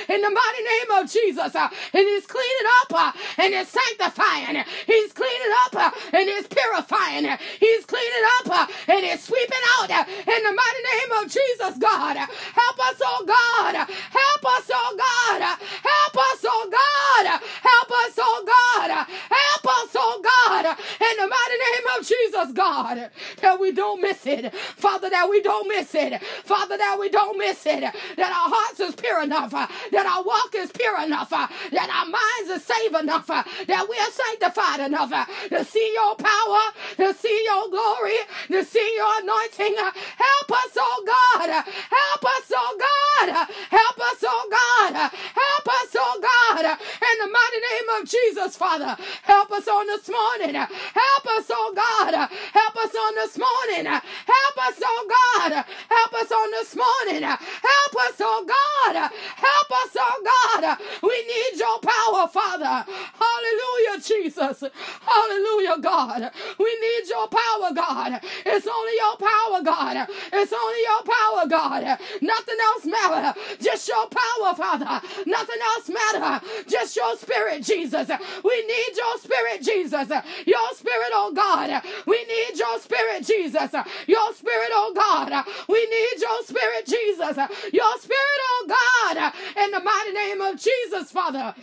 in 0.09 0.21
the 0.21 0.31
mighty 0.31 0.63
name 0.63 0.91
of 1.03 1.11
Jesus. 1.11 1.55
Uh, 1.55 1.69
and 1.93 2.05
he's 2.09 2.27
cleaning 2.27 2.69
up 2.83 2.93
uh, 2.95 3.13
and 3.39 3.55
he's 3.55 3.69
sanctifying. 3.69 4.65
He's 4.87 5.13
cleaning 5.13 5.53
up 5.67 5.77
uh, 5.77 5.91
and 6.13 6.29
he's 6.29 6.47
purifying. 6.47 7.27
He's 7.61 7.85
cleaning 7.87 8.27
up 8.41 8.69
and 8.89 9.05
he's 9.05 9.23
sweeping 9.23 9.65
out 9.79 9.91
in 9.91 10.41
the 10.43 10.53
mighty 10.53 10.83
name 10.93 11.13
of 11.23 11.31
Jesus, 11.31 11.79
God. 11.79 12.17
Help 12.17 12.79
us, 12.91 13.01
oh 13.03 13.25
God. 13.27 13.75
Help 13.77 14.45
us, 14.59 14.71
oh 14.73 14.95
God. 14.97 15.12
Help 15.43 16.17
us, 16.17 16.45
oh 16.45 16.69
God. 16.71 17.27
Help 17.27 17.91
us, 17.91 18.15
oh 18.19 18.45
God. 18.47 18.91
Help 18.91 19.67
us, 19.67 19.91
oh 19.95 20.21
God. 20.23 20.67
In 20.67 21.17
the 21.17 21.29
mighty 21.29 21.59
name 21.59 21.87
of 21.99 22.07
Jesus, 22.07 22.53
God. 22.53 23.11
That 23.41 23.61
we 23.61 23.73
don't 23.73 24.01
miss 24.01 24.27
it. 24.27 24.55
Father, 24.55 25.11
that 25.11 25.29
we 25.29 25.43
don't 25.43 25.69
miss 25.69 25.95
it. 25.95 26.23
Father, 26.23 26.77
that 26.77 26.97
we 26.99 27.09
don't 27.09 27.39
miss 27.39 27.67
it 27.67 27.85
that 28.17 28.31
our 28.31 28.49
hearts 28.55 28.81
is 28.81 28.95
pure 28.95 29.23
enough, 29.23 29.51
that 29.51 30.07
our 30.07 30.23
walk 30.23 30.55
is 30.55 30.71
pure 30.73 31.01
enough, 31.03 31.31
that 31.31 31.89
our 31.91 32.07
minds 32.07 32.49
are 32.51 32.63
saved 32.63 32.95
enough, 32.95 33.27
that 33.27 33.87
we 33.89 33.97
are 33.99 34.13
sanctified 34.13 34.81
enough 34.81 35.11
to 35.49 35.65
see 35.65 35.93
your 35.95 36.15
power, 36.17 36.63
to 36.97 37.15
see 37.15 37.35
your 37.45 37.69
glory, 37.71 38.19
to 38.49 38.65
see 38.65 38.95
your 38.97 39.13
anointing. 39.23 39.75
Help 39.77 40.51
us, 40.53 40.73
oh 40.77 41.03
God. 41.07 41.51
Help 41.51 42.25
us, 42.25 42.47
oh 42.55 42.75
God. 42.79 43.49
Help 43.71 43.99
us, 44.01 44.21
oh 44.23 44.47
God. 44.51 45.02
Help 45.11 45.67
us, 45.69 45.97
oh 45.97 46.19
God. 46.23 46.65
In 46.65 47.17
the 47.19 47.31
mighty 47.33 47.61
name 47.71 48.01
of 48.01 48.09
Jesus, 48.09 48.57
Father. 48.57 48.97
Help 49.23 49.51
us 49.53 49.67
on 49.69 49.87
this 49.87 50.09
morning. 50.09 50.55
Help 50.55 51.27
us, 51.39 51.47
oh 51.51 51.73
God. 51.75 52.15
Help 52.53 52.77
us 52.77 52.95
on 52.95 53.15
this 53.15 53.39
morning. 53.39 54.01
Help 54.33 54.69
us, 54.69 54.83
oh 54.85 55.07
God. 55.09 55.53
Help 55.89 56.15
us 56.15 56.31
on 56.33 56.51
this 56.53 56.77
morning. 56.77 57.23
Help 57.23 57.95
us, 58.07 58.17
oh 58.21 58.45
God. 58.47 58.97
Help 58.97 59.71
us, 59.83 59.97
oh 59.99 60.19
God. 60.33 60.79
We 61.03 61.17
need 61.27 61.59
your 61.59 61.79
power, 61.81 62.29
Father. 62.29 62.85
Hallelujah, 63.23 64.01
Jesus. 64.03 64.65
Hallelujah, 65.07 65.79
God. 65.81 66.31
We 66.59 66.71
need 66.81 67.09
your 67.09 67.29
power, 67.29 67.75
God. 67.75 68.21
It's 68.47 68.67
only 68.67 68.95
your 68.97 69.17
power, 69.17 69.63
God. 69.63 70.09
It's 70.33 70.53
only 70.53 70.83
your 70.83 71.03
power, 71.05 71.49
God. 71.49 71.99
Nothing 72.21 72.59
else 72.69 72.87
matter. 72.87 73.39
Just 73.61 73.89
your 73.89 74.07
power, 74.09 74.55
Father. 74.55 75.07
Nothing 75.27 75.61
else 75.75 75.89
matter. 75.91 76.47
Just 76.69 76.97
your 76.97 77.17
spirit, 77.17 77.63
Jesus. 77.63 78.09
We 78.45 78.67
need 78.67 78.93
your 78.97 79.19
spirit, 79.19 79.63
Jesus. 79.63 80.09
Your 80.47 80.69
spirit, 80.75 81.13
oh 81.13 81.33
God. 81.35 81.83
We 82.07 82.25
need 82.25 82.59
your 82.59 82.79
spirit, 82.79 83.27
Jesus. 83.27 83.73
Your 84.07 84.22
spirit, 84.35 84.71
oh 84.73 84.93
God. 84.95 85.45
We 85.69 85.85
need 85.87 86.21
your 86.21 86.43
spirit, 86.45 86.87
Jesus. 86.87 87.37
Your 87.73 87.99
spirit, 87.99 88.41
oh 88.51 88.67
God, 88.69 89.33
in 89.65 89.71
the 89.71 89.81
mighty 89.81 90.13
name 90.13 90.41
of 90.41 90.61
Jesus, 90.61 91.11
Father. 91.11 91.55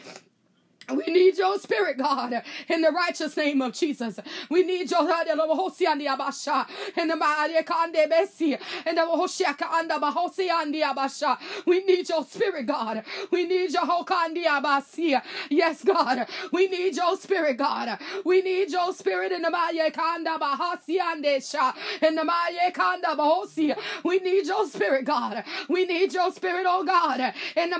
We 0.95 1.06
need 1.13 1.38
your 1.38 1.58
spirit, 1.60 1.97
God, 1.97 2.41
in 2.69 2.82
the 2.82 2.91
righteous 2.91 3.36
name 3.38 3.62
of 3.62 3.73
Jesus. 3.73 4.19
We 4.49 4.63
need 4.63 4.91
your 4.91 5.08
in 6.95 7.08
the 7.08 7.17
We 11.65 11.86
need 11.86 12.10
your 12.10 12.23
spirit, 12.25 12.65
God. 12.67 13.04
We 13.32 13.45
need 13.45 13.71
your 13.73 13.84
Hokandi 13.84 14.45
Yes, 15.49 15.84
God. 15.84 16.28
We 16.52 16.67
need 16.67 16.95
your 16.95 17.17
spirit, 17.17 17.58
God. 17.58 17.99
We 18.25 18.41
need 18.41 18.71
your 18.71 18.93
spirit 18.93 19.32
in 19.32 19.41
the. 19.43 19.49
In 22.02 22.15
the. 22.15 23.75
We 24.04 24.19
need 24.19 24.45
your 24.47 24.67
spirit, 24.67 25.06
God. 25.06 25.43
We 25.69 25.86
need 25.86 26.13
your 26.13 26.32
spirit, 26.32 26.65
oh 26.67 26.84
God. 26.84 27.34
In 27.56 27.69
the. 27.71 27.78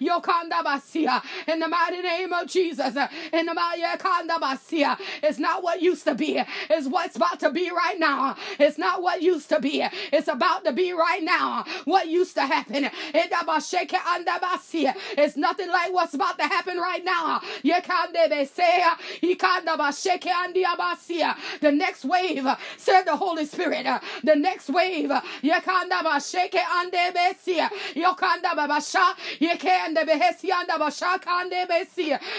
Yokanda 0.00 0.62
Basia. 0.64 1.09
In 1.46 1.60
the 1.60 1.68
mighty 1.68 2.00
name 2.02 2.32
of 2.32 2.46
Jesus. 2.48 2.96
In 3.32 3.46
the 3.46 3.54
Maya 3.54 3.96
Kanda 3.98 4.38
Basia. 4.40 4.96
It's 5.22 5.38
not 5.38 5.62
what 5.62 5.80
used 5.82 6.04
to 6.04 6.14
be. 6.14 6.42
It's 6.68 6.86
what's 6.88 7.16
about 7.16 7.40
to 7.40 7.50
be 7.50 7.70
right 7.70 7.98
now. 7.98 8.36
It's 8.58 8.78
not 8.78 9.02
what 9.02 9.22
used 9.22 9.48
to 9.50 9.60
be. 9.60 9.86
It's 10.12 10.28
about 10.28 10.64
to 10.64 10.72
be 10.72 10.92
right 10.92 11.22
now. 11.22 11.64
What 11.84 12.08
used 12.08 12.34
to 12.34 12.42
happen. 12.42 12.90
It's 15.18 15.36
nothing 15.36 15.68
like 15.68 15.92
what's 15.92 16.14
about 16.14 16.38
to 16.38 16.44
happen 16.44 16.78
right 16.78 17.04
now. 17.04 17.40
The 21.60 21.72
next 21.72 22.04
wave, 22.04 22.46
said 22.76 23.02
the 23.02 23.16
Holy 23.16 23.44
Spirit. 23.44 23.86
The 24.22 24.36
next 24.36 24.68
wave, 24.70 25.10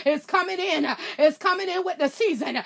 is 0.06 0.26
coming 0.26 0.60
in. 0.60 0.88
It's 1.18 1.38
coming 1.38 1.70
in 1.70 1.84
with 1.84 1.98
the 1.98 2.10
season. 2.10 2.58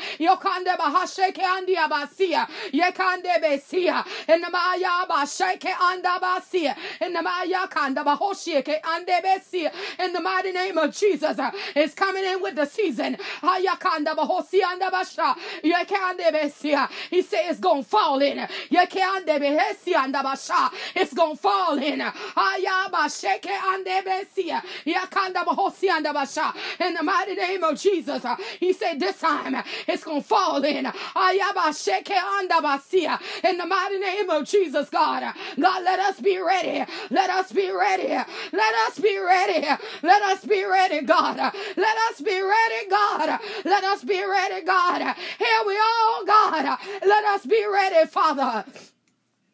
In 4.29 4.41
the 4.41 4.49
Maya 4.51 5.05
Bashake 5.10 5.65
anda 5.81 6.19
Basia. 6.21 6.75
In 7.01 7.13
the 7.13 7.21
Maya 7.21 7.67
Kanda 7.69 8.03
Bahoshike 8.03 8.75
ande 8.86 9.21
Besia. 9.23 9.71
In 9.99 10.13
the 10.13 10.21
mighty 10.21 10.51
name 10.51 10.77
of 10.77 10.93
Jesus. 10.95 11.38
It's 11.75 11.93
coming 11.93 12.23
in 12.23 12.41
with 12.41 12.55
the 12.55 12.65
season. 12.65 13.17
Hayakanda 13.41 14.15
Bahosi 14.15 14.62
anda 14.63 14.89
Basha. 14.91 15.36
Yakande 15.63 16.31
Besia. 16.34 16.89
He 17.10 17.21
said 17.21 17.49
it's 17.49 17.60
gonna 17.60 17.84
fall 17.84 18.21
in. 18.21 18.38
Yakande 18.38 19.39
Behesi 19.39 19.93
anda 19.95 20.23
Basha. 20.23 20.69
It's 20.95 21.13
gonna 21.13 21.36
fall 21.36 21.77
in. 21.77 21.99
Hayabashake 21.99 23.47
ande 23.49 24.03
Besia. 24.05 24.62
Yakanda 24.86 25.45
Basha. 25.45 25.74
In 25.83 26.93
the 26.93 27.03
mighty 27.03 27.35
name 27.35 27.63
of 27.63 27.79
Jesus. 27.79 28.25
He 28.59 28.73
said 28.73 28.99
this 28.99 29.19
time 29.19 29.63
it's 29.88 30.03
gonna 30.03 30.21
fall 30.21 30.63
in. 30.63 30.85
In 33.43 33.57
the 33.57 33.65
mighty 33.65 33.99
name 33.99 34.29
of 34.29 34.45
Jesus, 34.45 34.89
God. 34.89 35.33
God, 35.59 35.83
let 35.83 35.99
us 35.99 36.19
be 36.19 36.39
ready. 36.39 36.85
Let 37.09 37.29
us 37.29 37.51
be 37.51 37.71
ready. 37.71 38.07
Let 38.53 38.75
us 38.88 38.99
be 38.99 39.17
ready. 39.19 39.67
Let 40.03 40.21
us 40.23 40.45
be 40.45 40.63
ready, 40.63 41.01
God. 41.01 41.38
Let 41.38 41.97
us 42.09 42.21
be 42.21 42.41
ready, 42.41 42.89
God. 42.89 43.39
Let 43.65 43.83
us 43.83 44.03
be 44.03 44.23
ready, 44.23 44.65
God. 44.65 45.01
Here 45.38 45.63
we 45.65 45.77
are, 45.77 46.25
God. 46.25 46.77
Let 47.05 47.25
us 47.25 47.45
be 47.45 47.65
ready, 47.65 48.07
Father. 48.07 48.65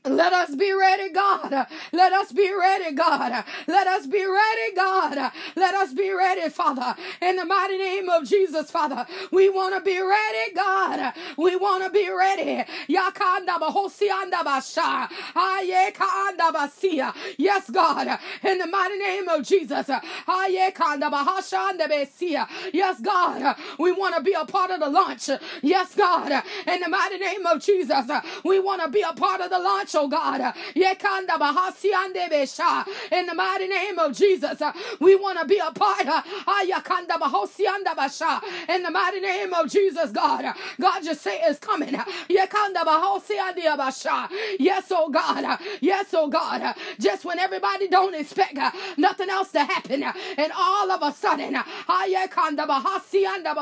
Let 0.06 0.34
us 0.34 0.56
be 0.56 0.74
ready, 0.74 1.12
God. 1.12 1.68
Let 1.94 2.14
us 2.14 2.32
be 2.34 2.52
ready, 2.60 2.96
God. 2.96 3.46
Let 3.68 3.88
us 3.88 4.08
be 4.08 4.26
ready, 4.26 4.76
God. 4.76 5.32
Let 5.56 5.76
us 5.76 5.94
be 5.94 6.12
ready, 6.12 6.50
Father. 6.50 6.96
In 7.22 7.36
the 7.38 7.46
mighty 7.46 7.78
name 7.78 8.10
of 8.10 8.28
Jesus, 8.28 8.72
Father. 8.72 9.06
We 9.32 9.50
want 9.50 9.76
to 9.76 9.82
be 9.82 10.02
ready, 10.02 10.54
God. 10.56 11.14
We 11.38 11.56
want 11.56 11.84
to 11.86 11.92
be 11.92 12.10
ready. 12.10 12.66
Yes, 12.90 13.14
God. 17.70 18.20
In 18.44 18.58
the 18.58 18.68
mighty 18.68 18.98
name 18.98 19.30
of 19.30 19.44
Jesus. 19.44 19.88
Yes, 22.74 23.02
God. 23.02 23.56
We 23.80 23.92
want 23.92 24.16
to 24.16 24.24
be 24.24 24.34
a 24.34 24.46
part 24.46 24.72
of 24.72 24.80
the 24.80 24.90
launch. 24.90 25.30
Yes, 25.62 25.96
God. 25.96 26.44
In 26.68 26.80
the 26.82 26.90
mighty 26.90 27.20
name 27.20 27.46
of 27.46 27.62
Jesus. 27.64 28.10
We 28.44 28.60
want 28.60 28.82
to 28.84 28.90
be 28.90 29.02
a 29.04 29.14
part 29.14 29.42
of 29.42 29.52
the 29.52 29.60
launch 29.60 29.91
oh 29.96 30.08
God. 30.08 30.54
In 30.76 30.82
the 33.26 33.34
mighty 33.36 33.68
name 33.68 34.00
of 34.00 34.18
Jesus, 34.18 34.62
we 35.00 35.16
want 35.16 35.40
to 35.40 35.46
be 35.46 35.58
a 35.60 35.72
part. 35.72 36.06
Ah, 36.08 36.24
in 38.70 38.84
the 38.84 38.92
mighty 38.92 39.20
name 39.20 39.54
of 39.54 39.70
Jesus, 39.70 40.12
God. 40.12 40.46
God 40.80 41.04
just 41.04 41.22
say 41.22 41.40
it's 41.44 41.60
coming. 41.60 41.96
Yes, 44.60 44.86
oh 44.92 45.10
God. 45.10 45.60
Yes, 45.82 46.08
oh 46.14 46.28
God. 46.30 46.76
Just 47.00 47.26
when 47.26 47.40
everybody 47.40 47.88
don't 47.88 48.16
expect 48.16 48.58
nothing 48.98 49.30
else 49.30 49.52
to 49.52 49.64
happen, 49.64 50.04
and 50.04 50.52
all 50.58 50.92
of 50.92 51.02
a 51.02 51.14
sudden, 51.14 51.54
ah, 51.56 51.66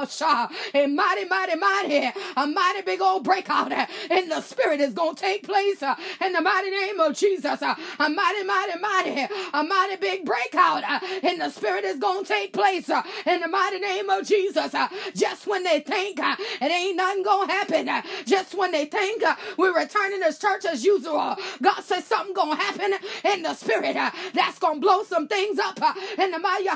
sha. 0.10 0.48
a 0.74 0.88
mighty, 0.88 1.26
mighty, 1.26 1.56
mighty, 1.56 2.12
a 2.38 2.48
mighty 2.48 2.82
big 2.82 3.02
old 3.02 3.24
breakout 3.24 3.72
in 4.12 4.30
the 4.30 4.42
spirit 4.42 4.80
is 4.82 4.94
going 4.94 5.16
to 5.16 5.22
take 5.22 5.44
place 5.44 5.82
in 6.26 6.34
the 6.34 6.42
mighty 6.42 6.70
name 6.70 7.00
of 7.00 7.16
Jesus. 7.16 7.62
Uh, 7.62 7.76
a 8.00 8.10
mighty, 8.10 8.44
mighty, 8.44 8.80
mighty, 8.80 9.34
a 9.54 9.64
mighty 9.64 9.96
big 9.98 10.26
breakout 10.26 10.84
uh, 10.84 11.00
in 11.24 11.40
the 11.40 11.50
spirit 11.50 11.84
is 11.84 11.98
going 11.98 12.24
to 12.24 12.28
take 12.28 12.54
place 12.54 12.90
uh, 12.90 13.02
in 13.26 13.42
the 13.42 13.48
mighty 13.48 13.80
name 13.80 14.10
of 14.10 14.26
Jesus. 14.28 14.74
Uh, 14.74 14.88
just 15.16 15.48
when 15.48 15.64
they 15.64 15.80
think 15.80 16.20
uh, 16.20 16.36
it 16.40 16.72
ain't 16.72 16.98
nothing 16.98 17.24
going 17.24 17.48
to 17.48 17.54
happen, 17.54 17.90
uh, 17.90 18.02
just 18.26 18.56
when 18.56 18.72
they 18.72 18.86
think 18.86 19.24
we're 19.58 19.78
returning 19.78 20.22
to 20.22 20.38
church 20.38 20.66
as 20.66 20.84
usual, 20.84 21.36
God 21.62 21.82
says 21.82 22.06
something 22.06 22.34
going 22.34 22.58
to 22.58 22.64
happen 22.64 22.94
in 23.34 23.44
the 23.44 23.54
spirit 23.54 23.96
that's 24.34 24.60
going 24.60 24.76
to 24.76 24.82
blow 24.82 25.04
some 25.04 25.28
things 25.28 25.60
up 25.60 25.80
in 26.18 26.32
the 26.32 26.40
mighty 26.40 26.68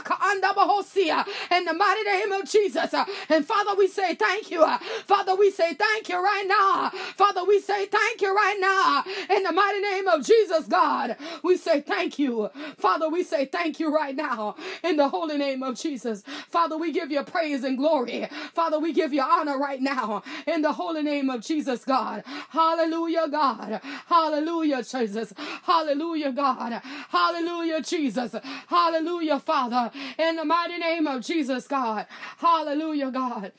in 1.52 1.66
the 1.66 1.74
mighty 1.74 2.04
name 2.04 2.32
of 2.32 2.50
Jesus. 2.50 2.94
And 3.30 3.46
Father, 3.46 3.76
we 3.78 3.88
say 3.88 4.16
thank 4.16 4.52
you. 4.52 4.66
Father, 5.06 5.36
we 5.36 5.52
say 5.52 5.74
thank 5.74 6.10
you 6.10 6.24
right 6.24 6.46
now. 6.48 6.90
Father, 7.16 7.44
we 7.46 7.60
say 7.60 7.86
thank 7.86 8.22
you 8.22 8.34
right 8.36 8.58
now 8.60 9.04
in 9.36 9.44
the 9.44 9.52
mighty 9.52 9.80
name 9.80 10.08
of 10.08 10.26
Jesus, 10.26 10.66
God, 10.68 11.18
we 11.44 11.58
say 11.58 11.82
thank 11.82 12.20
you. 12.20 12.50
Father, 12.78 13.10
we 13.10 13.24
say 13.24 13.46
thank 13.46 13.80
you 13.80 13.94
right 13.94 14.16
now 14.16 14.56
in 14.84 14.98
the 14.98 15.10
holy 15.10 15.38
name 15.38 15.64
of 15.64 15.80
Jesus. 15.80 16.24
Father, 16.50 16.78
we 16.78 16.92
give 16.92 17.12
you 17.12 17.24
praise 17.24 17.64
and 17.64 17.78
glory. 17.78 18.28
Father, 18.54 18.80
we 18.80 18.94
give 18.94 19.14
you 19.14 19.22
honor 19.22 19.58
right 19.58 19.82
now 19.82 20.24
in 20.48 20.62
the 20.62 20.74
holy 20.74 21.04
name 21.04 21.30
of 21.30 21.42
Jesus, 21.42 21.84
God. 21.86 22.24
Hallelujah, 22.50 23.28
God. 23.30 23.82
Hallelujah, 24.08 24.84
Jesus. 24.84 25.34
Hallelujah, 25.64 26.32
God. 26.32 26.82
Hallelujah, 27.10 27.82
Jesus. 27.82 28.36
Hallelujah, 28.68 29.40
Father. 29.40 29.92
In 30.18 30.36
the 30.36 30.46
mighty 30.46 30.78
name 30.78 31.08
of 31.08 31.24
Jesus, 31.24 31.68
God. 31.68 32.06
Hallelujah, 32.38 33.12
God. 33.12 33.52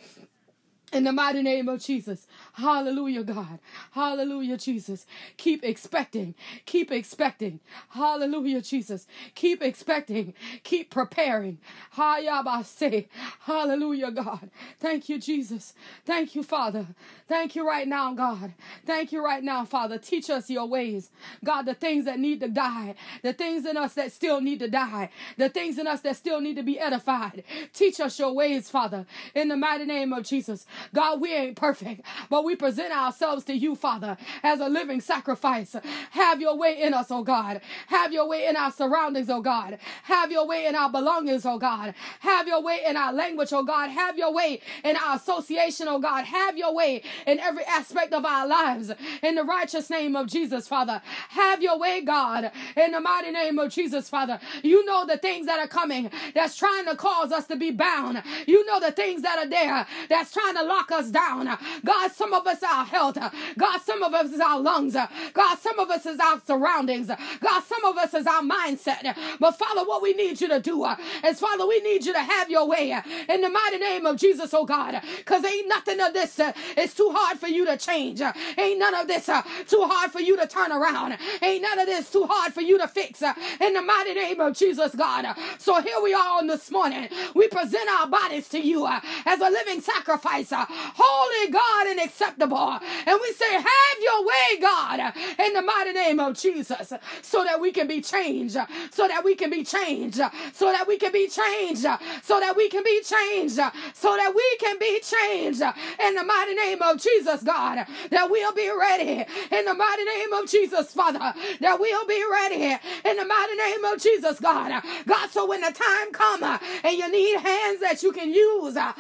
In 0.93 1.05
the 1.05 1.13
mighty 1.13 1.43
name 1.43 1.69
of 1.69 1.83
Jesus. 1.83 2.27
Hallelujah, 2.55 3.25
God. 3.25 3.61
Hallelujah, 3.93 4.59
Jesus. 4.59 5.07
Keep 5.39 5.65
expecting. 5.65 6.35
Keep 6.67 6.93
expecting. 6.93 7.61
Hallelujah, 7.91 8.63
Jesus. 8.63 9.07
Keep 9.35 9.63
expecting. 9.63 10.35
Keep 10.65 10.91
preparing. 10.91 11.59
Hayabase. 11.97 13.09
Hallelujah, 13.41 14.13
God. 14.13 14.51
Thank 14.81 15.09
you, 15.09 15.19
Jesus. 15.21 15.75
Thank 16.07 16.35
you, 16.35 16.43
Father. 16.43 16.87
Thank 17.29 17.57
you 17.57 17.67
right 17.67 17.89
now, 17.89 18.15
God. 18.15 18.55
Thank 18.87 19.13
you 19.13 19.25
right 19.25 19.43
now, 19.45 19.65
Father. 19.65 19.99
Teach 19.99 20.31
us 20.31 20.51
your 20.51 20.67
ways. 20.67 21.11
God, 21.45 21.63
the 21.63 21.75
things 21.75 22.07
that 22.07 22.19
need 22.21 22.41
to 22.41 22.49
die, 22.49 22.95
the 23.23 23.33
things 23.33 23.67
in 23.67 23.77
us 23.77 23.95
that 23.95 24.13
still 24.13 24.41
need 24.41 24.61
to 24.61 24.69
die, 24.69 25.11
the 25.39 25.49
things 25.49 25.79
in 25.79 25.87
us 25.87 26.01
that 26.03 26.17
still 26.17 26.41
need 26.41 26.57
to 26.57 26.63
be 26.63 26.79
edified. 26.81 27.45
Teach 27.73 28.01
us 28.01 28.19
your 28.19 28.33
ways, 28.33 28.71
Father, 28.71 29.07
in 29.35 29.49
the 29.49 29.57
mighty 29.57 29.85
name 29.85 30.13
of 30.13 30.25
Jesus. 30.25 30.67
God, 30.95 31.21
we 31.21 31.35
ain't 31.35 31.57
perfect, 31.57 32.03
but 32.31 32.44
we 32.45 32.57
present 32.57 32.93
ourselves 32.93 33.45
to 33.47 33.55
you, 33.55 33.75
Father, 33.75 34.17
as 34.43 34.61
a 34.61 34.69
living 34.69 35.01
sacrifice. 35.01 35.77
Have 36.11 36.41
your 36.41 36.57
way 36.57 36.83
in 36.83 36.95
us, 36.95 37.11
oh 37.11 37.23
God. 37.23 37.61
Have 37.89 38.13
your 38.13 38.29
way 38.29 38.47
in 38.47 38.57
our 38.57 38.71
surroundings, 38.73 39.31
oh 39.31 39.41
God. 39.41 39.79
Have 40.05 40.31
your 40.31 40.47
way 40.47 40.67
in 40.67 40.75
our 40.75 40.91
belongings, 40.91 41.47
oh 41.47 41.59
God. 41.59 41.95
Have 42.21 42.47
your 42.47 42.63
way 42.63 42.83
in 42.87 42.97
our 42.97 43.13
language, 43.13 43.53
oh 43.53 43.65
God. 43.65 43.91
Have 43.91 44.19
your 44.19 44.33
way 44.33 44.61
in 44.85 44.97
our 44.97 45.17
association, 45.17 45.89
oh 45.89 45.99
God. 45.99 46.25
Have 46.27 46.59
your 46.59 46.75
way 46.75 47.03
in 47.27 47.41
every 47.41 47.65
aspect 47.65 48.13
of 48.13 48.25
our 48.25 48.47
lives. 48.47 48.93
In 49.23 49.37
the 49.37 49.45
righteous 49.45 49.91
name 49.91 50.17
of 50.17 50.27
Jesus, 50.29 50.69
Father. 50.69 51.03
Have 51.31 51.63
your 51.63 51.79
way, 51.79 52.03
God. 52.03 52.53
In 52.77 52.93
the 52.93 53.01
mighty 53.01 53.31
name 53.31 53.59
of 53.59 53.73
Jesus, 53.73 54.09
Father. 54.11 54.39
You 54.63 54.85
know 54.85 55.07
the 55.07 55.19
things 55.19 55.47
that 55.47 55.59
are 55.59 55.69
coming 55.69 56.11
that's 56.35 56.57
trying 56.57 56.87
to 56.87 56.97
cause 56.97 57.33
us 57.33 57.47
to 57.49 57.57
be 57.57 57.71
bound. 57.71 58.23
You 58.47 58.65
know 58.67 58.81
the 58.81 58.93
things 58.93 59.23
that 59.23 59.39
are 59.39 59.49
there 59.49 59.87
that's 60.09 60.33
trying 60.33 60.57
to 60.57 60.65
lock 60.65 60.93
us 60.93 61.11
down. 61.11 61.47
God, 61.85 62.13
some 62.13 62.34
of 62.35 62.47
us 62.47 62.63
our 62.63 62.85
health. 62.85 63.19
God, 63.59 63.81
some 63.83 64.03
of 64.03 64.15
us 64.15 64.33
is 64.33 64.41
our 64.41 64.61
lungs. 64.61 64.95
God, 64.95 65.59
some 65.59 65.79
of 65.79 65.91
us 65.91 66.07
is 66.07 66.19
our 66.21 66.41
surroundings. 66.47 67.09
God, 67.09 67.63
some 67.65 67.85
of 67.85 67.97
us 67.97 68.15
is 68.15 68.27
our 68.27 68.43
mindset. 68.43 69.17
But 69.41 69.53
Father, 69.53 69.83
what 69.85 70.03
we 70.03 70.13
need 70.15 70.41
you 70.41 70.49
to 70.49 70.61
do 70.61 70.85
is, 71.25 71.41
Father, 71.41 71.67
we 71.67 71.81
need 71.81 72.05
you 72.05 72.13
to 72.13 72.21
have 72.21 72.51
your 72.51 72.67
way 72.69 72.91
in 73.29 73.41
the 73.41 73.49
mighty 73.51 73.79
name 73.79 74.07
of 74.07 74.17
Jesus, 74.17 74.53
oh 74.55 74.65
God. 74.65 75.01
Because 75.19 75.45
ain't 75.45 75.69
nothing 75.69 76.01
of 76.01 76.13
this 76.13 76.41
is 76.77 76.95
too 76.95 77.11
hard 77.15 77.39
for 77.39 77.49
you 77.49 77.65
to 77.67 77.77
change. 77.77 78.21
Ain't 78.59 78.79
none 78.79 78.95
of 78.95 79.07
this 79.07 79.27
too 79.27 79.85
hard 79.85 80.11
for 80.11 80.21
you 80.21 80.37
to 80.37 80.47
turn 80.47 80.73
around. 80.73 81.17
Ain't 81.43 81.63
none 81.63 81.79
of 81.79 81.87
this 81.87 82.11
too 82.11 82.27
hard 82.29 82.53
for 82.53 82.61
you 82.61 82.79
to 82.79 82.89
fix 82.89 83.23
in 83.23 83.75
the 83.75 83.83
mighty 83.83 84.15
name 84.15 84.41
of 84.41 84.57
Jesus, 84.57 84.95
God. 84.95 85.27
So 85.59 85.81
here 85.81 86.01
we 86.03 86.15
are 86.15 86.39
on 86.39 86.47
this 86.47 86.71
morning. 86.71 87.09
We 87.35 87.49
present 87.49 87.89
our 88.01 88.07
bodies 88.09 88.49
to 88.51 88.59
you 88.59 88.87
as 88.87 89.41
a 89.41 89.51
living 89.51 89.81
sacrifice, 89.81 90.53
holy 90.53 91.51
God 91.53 91.87
and 91.89 92.01
acceptable 92.01 92.24
acceptable. 92.25 92.79
And 93.07 93.19
we 93.21 93.33
say, 93.33 93.53
Have 93.53 93.99
your 94.03 94.27
way, 94.27 94.61
God, 94.61 95.13
in 95.39 95.53
the 95.55 95.63
mighty 95.63 95.93
name 95.93 96.21
of 96.21 96.39
Jesus, 96.39 96.93
so 97.23 97.45
that 97.45 97.61
we 97.61 97.73
can 97.73 97.87
be 97.87 98.01
changed, 98.01 98.57
so 98.91 99.09
that 99.09 99.25
we 99.25 99.35
can 99.35 99.51
be 99.51 99.65
changed, 99.65 100.21
so 100.53 100.73
that 100.73 100.87
we 100.87 100.99
can 100.99 101.13
be 101.13 101.29
changed, 101.29 101.87
so 102.23 102.41
that 102.41 102.57
we 102.57 102.69
can 102.69 102.83
be 102.83 103.01
changed, 103.03 103.61
so 103.95 104.17
that 104.17 104.33
we 104.35 104.57
can 104.59 104.79
be 104.79 105.01
changed 105.01 105.63
in 106.01 106.15
the 106.15 106.25
mighty 106.25 106.55
name 106.55 106.83
of 106.83 107.01
Jesus, 107.01 107.43
God, 107.43 107.87
that 108.11 108.31
we'll 108.31 108.55
be 108.55 108.71
ready 108.71 109.25
in 109.51 109.65
the 109.65 109.75
mighty 109.75 110.05
name 110.05 110.33
of 110.33 110.49
Jesus, 110.49 110.93
Father, 110.93 111.33
that 111.61 111.79
we'll 111.81 112.07
be 112.07 112.23
ready 112.31 112.77
in 113.05 113.17
the 113.17 113.25
mighty 113.25 113.55
name 113.57 113.85
of 113.85 114.01
Jesus, 114.01 114.41
God. 114.41 114.83
God, 115.07 115.31
so 115.31 115.47
when 115.47 115.61
the 115.61 115.73
time 115.73 116.13
comes 116.13 116.61
and 116.83 116.97
you 116.97 117.11
need 117.11 117.39
hands 117.39 117.81
that 117.81 118.03
you 118.03 118.13
can 118.13 118.33
use, 118.33 118.77
our 118.77 118.95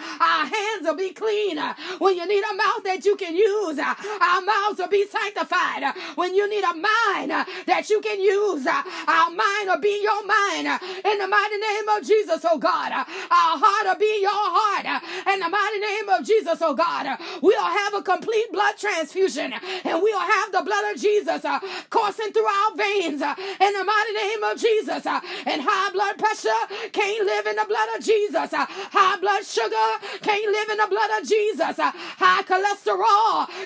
hands 0.46 0.82
will 0.82 0.96
be 0.96 1.10
clean. 1.10 1.58
When 1.98 2.16
you 2.16 2.26
need 2.26 2.42
a 2.44 2.54
mouth 2.54 2.84
that 2.84 3.04
you 3.04 3.13
can 3.16 3.34
use, 3.36 3.78
uh, 3.78 3.94
our 4.20 4.40
mouths 4.42 4.78
will 4.78 4.88
be 4.88 5.06
sanctified. 5.06 5.82
Uh, 5.82 5.92
when 6.16 6.34
you 6.34 6.48
need 6.48 6.64
a 6.64 6.74
mind 6.74 7.32
uh, 7.32 7.44
that 7.66 7.88
you 7.90 8.00
can 8.00 8.20
use, 8.20 8.66
our 8.66 9.30
mind 9.30 9.66
will 9.66 9.80
be 9.80 10.00
your 10.02 10.24
mind. 10.26 10.66
In 11.04 11.18
the 11.18 11.28
mighty 11.28 11.58
name 11.58 11.88
of 11.88 12.06
Jesus, 12.06 12.44
oh 12.48 12.58
God, 12.58 12.92
our 12.92 13.06
heart 13.30 13.86
will 13.86 13.98
be 14.00 14.18
your 14.20 14.30
heart. 14.32 15.02
In 15.32 15.40
the 15.40 15.48
mighty 15.48 15.78
name 15.80 16.08
of 16.08 16.24
Jesus, 16.26 16.58
oh 16.62 16.74
God, 16.74 17.18
we'll 17.42 17.62
have 17.62 17.94
a 17.94 18.02
complete 18.02 18.50
blood 18.52 18.76
transfusion 18.78 19.52
and 19.52 20.02
we'll 20.02 20.18
have 20.20 20.52
the 20.52 20.62
blood 20.62 20.94
of 20.94 21.00
Jesus 21.00 21.42
coursing 21.90 22.32
through 22.32 22.46
our 22.46 22.76
veins. 22.76 23.20
In 23.22 23.72
the 23.72 23.84
mighty 23.84 24.12
name 24.14 24.42
of 24.44 24.58
Jesus, 24.58 25.06
and 25.06 25.60
high 25.64 25.90
blood 25.92 26.18
pressure 26.18 26.62
can't 26.92 27.26
live 27.26 27.46
in 27.46 27.56
the 27.56 27.66
blood 27.68 27.88
of 27.96 28.04
Jesus. 28.04 28.50
High 28.52 29.16
blood 29.20 29.44
sugar 29.44 29.88
can't 30.22 30.46
live 30.50 30.68
in 30.70 30.78
the 30.78 30.88
blood 30.88 31.10
of 31.20 31.28
Jesus. 31.28 31.76
High 31.78 32.42
cholesterol 32.42 33.03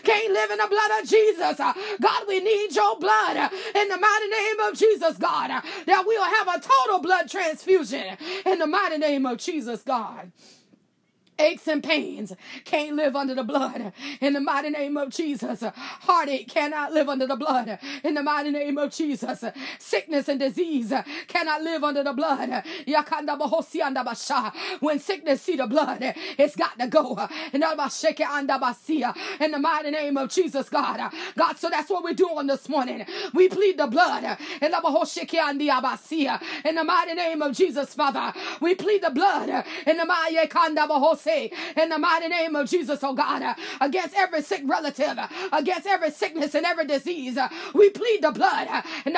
can't 0.02 0.32
live 0.32 0.50
in 0.50 0.58
the 0.58 0.66
blood 0.68 1.02
of 1.02 1.08
Jesus. 1.08 1.60
Uh, 1.60 1.72
God, 2.00 2.22
we 2.28 2.40
need 2.40 2.74
your 2.74 2.98
blood. 2.98 3.36
Uh, 3.36 3.48
in 3.74 3.88
the 3.88 3.98
mighty 3.98 4.28
name 4.28 4.60
of 4.60 4.78
Jesus, 4.78 5.16
God, 5.18 5.50
uh, 5.50 5.60
that 5.86 6.04
we'll 6.06 6.22
have 6.22 6.48
a 6.48 6.60
total 6.60 7.00
blood 7.00 7.28
transfusion. 7.30 8.16
In 8.46 8.58
the 8.58 8.66
mighty 8.66 8.98
name 8.98 9.26
of 9.26 9.38
Jesus, 9.38 9.82
God 9.82 10.32
aches 11.38 11.68
and 11.68 11.82
pains 11.82 12.32
can't 12.64 12.96
live 12.96 13.16
under 13.16 13.34
the 13.34 13.44
blood 13.44 13.92
in 14.20 14.32
the 14.34 14.40
mighty 14.40 14.70
name 14.70 14.96
of 14.96 15.10
Jesus. 15.10 15.62
Heartache 15.74 16.48
cannot 16.48 16.92
live 16.92 17.08
under 17.08 17.26
the 17.26 17.36
blood 17.36 17.78
in 18.04 18.14
the 18.14 18.22
mighty 18.22 18.50
name 18.50 18.78
of 18.78 18.90
Jesus. 18.92 19.44
Sickness 19.78 20.28
and 20.28 20.40
disease 20.40 20.92
cannot 21.28 21.62
live 21.62 21.84
under 21.84 22.02
the 22.02 22.12
blood. 22.12 22.64
When 24.80 24.98
sickness 24.98 25.42
see 25.42 25.56
the 25.56 25.66
blood, 25.66 26.14
it's 26.38 26.56
got 26.56 26.78
to 26.78 26.86
go. 26.86 27.28
In 27.52 27.60
the 29.52 29.58
mighty 29.58 29.90
name 29.90 30.16
of 30.16 30.30
Jesus, 30.30 30.68
God. 30.68 31.12
God, 31.36 31.58
so 31.58 31.68
that's 31.70 31.90
what 31.90 32.02
we're 32.04 32.14
doing 32.14 32.46
this 32.46 32.68
morning. 32.68 33.04
We 33.34 33.48
plead 33.48 33.78
the 33.78 33.86
blood 33.86 34.38
in 34.60 34.70
the 36.76 36.84
mighty 36.84 37.14
name 37.14 37.42
of 37.42 37.56
Jesus, 37.56 37.94
Father. 37.94 38.32
We 38.60 38.74
plead 38.74 39.02
the 39.02 39.10
blood 39.10 39.64
in 39.86 39.96
the 39.96 40.04
mighty 40.04 40.36
say 41.28 41.50
in 41.76 41.88
the 41.90 41.98
mighty 41.98 42.28
name 42.28 42.56
of 42.56 42.68
Jesus, 42.68 43.00
oh 43.02 43.14
God, 43.14 43.42
uh, 43.42 43.54
against 43.80 44.14
every 44.16 44.42
sick 44.42 44.62
relative, 44.64 45.18
uh, 45.18 45.28
against 45.52 45.86
every 45.86 46.10
sickness 46.10 46.54
and 46.54 46.64
every 46.64 46.86
disease. 46.86 47.36
Uh, 47.36 47.48
we 47.74 47.90
plead 47.90 48.22
the 48.22 48.30
blood 48.30 48.66
uh, 48.68 48.82
in 49.04 49.12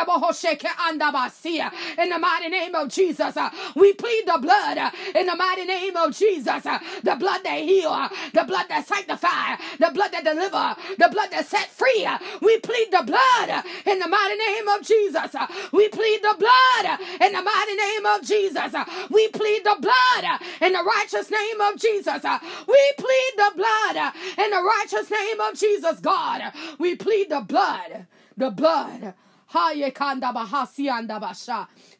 the 2.10 2.18
mighty 2.18 2.48
name 2.48 2.74
of 2.74 2.88
Jesus. 2.88 3.36
Uh, 3.36 3.50
we 3.76 3.92
plead 3.92 4.24
the 4.26 4.38
blood 4.40 4.78
uh, 4.78 4.90
in 5.14 5.26
the 5.26 5.36
mighty 5.36 5.64
name 5.64 5.96
of 5.96 6.16
Jesus. 6.16 6.62
The 6.64 7.16
blood 7.18 7.42
that 7.44 7.60
heal, 7.60 8.08
the 8.34 8.44
blood 8.44 8.66
that 8.68 8.86
sanctify, 8.86 9.56
the 9.78 9.92
blood 9.92 10.12
that 10.12 10.24
deliver, 10.24 10.76
the 10.98 11.08
blood 11.10 11.30
that 11.30 11.46
set 11.46 11.68
free. 11.70 12.06
We 12.42 12.58
plead 12.58 12.88
the 12.90 13.02
blood 13.04 13.64
in 13.86 13.98
the 13.98 14.08
mighty 14.08 14.36
name 14.36 14.68
of 14.68 14.82
Jesus. 14.82 15.34
We 15.72 15.88
plead 15.88 16.20
the 16.22 16.34
blood 16.38 17.00
in 17.20 17.32
the 17.32 17.42
mighty 17.42 17.74
name 17.76 18.06
of 18.06 18.22
Jesus. 18.26 18.74
We 19.10 19.28
plead 19.28 19.64
the 19.64 19.76
blood 19.80 20.40
in 20.60 20.72
the 20.72 20.82
righteous 20.82 21.30
name 21.30 21.60
of 21.60 21.76
Jesus. 21.76 21.99
Jesus. 22.00 22.24
Uh, 22.24 22.38
we 22.66 22.92
plead 22.96 23.32
the 23.36 23.52
blood 23.56 23.96
uh, 23.96 24.12
in 24.42 24.50
the 24.50 24.62
righteous 24.62 25.10
name 25.10 25.40
of 25.40 25.54
Jesus, 25.54 26.00
God. 26.00 26.52
We 26.78 26.96
plead 26.96 27.30
the 27.30 27.40
blood, 27.40 28.06
the 28.36 28.50
blood 28.50 29.14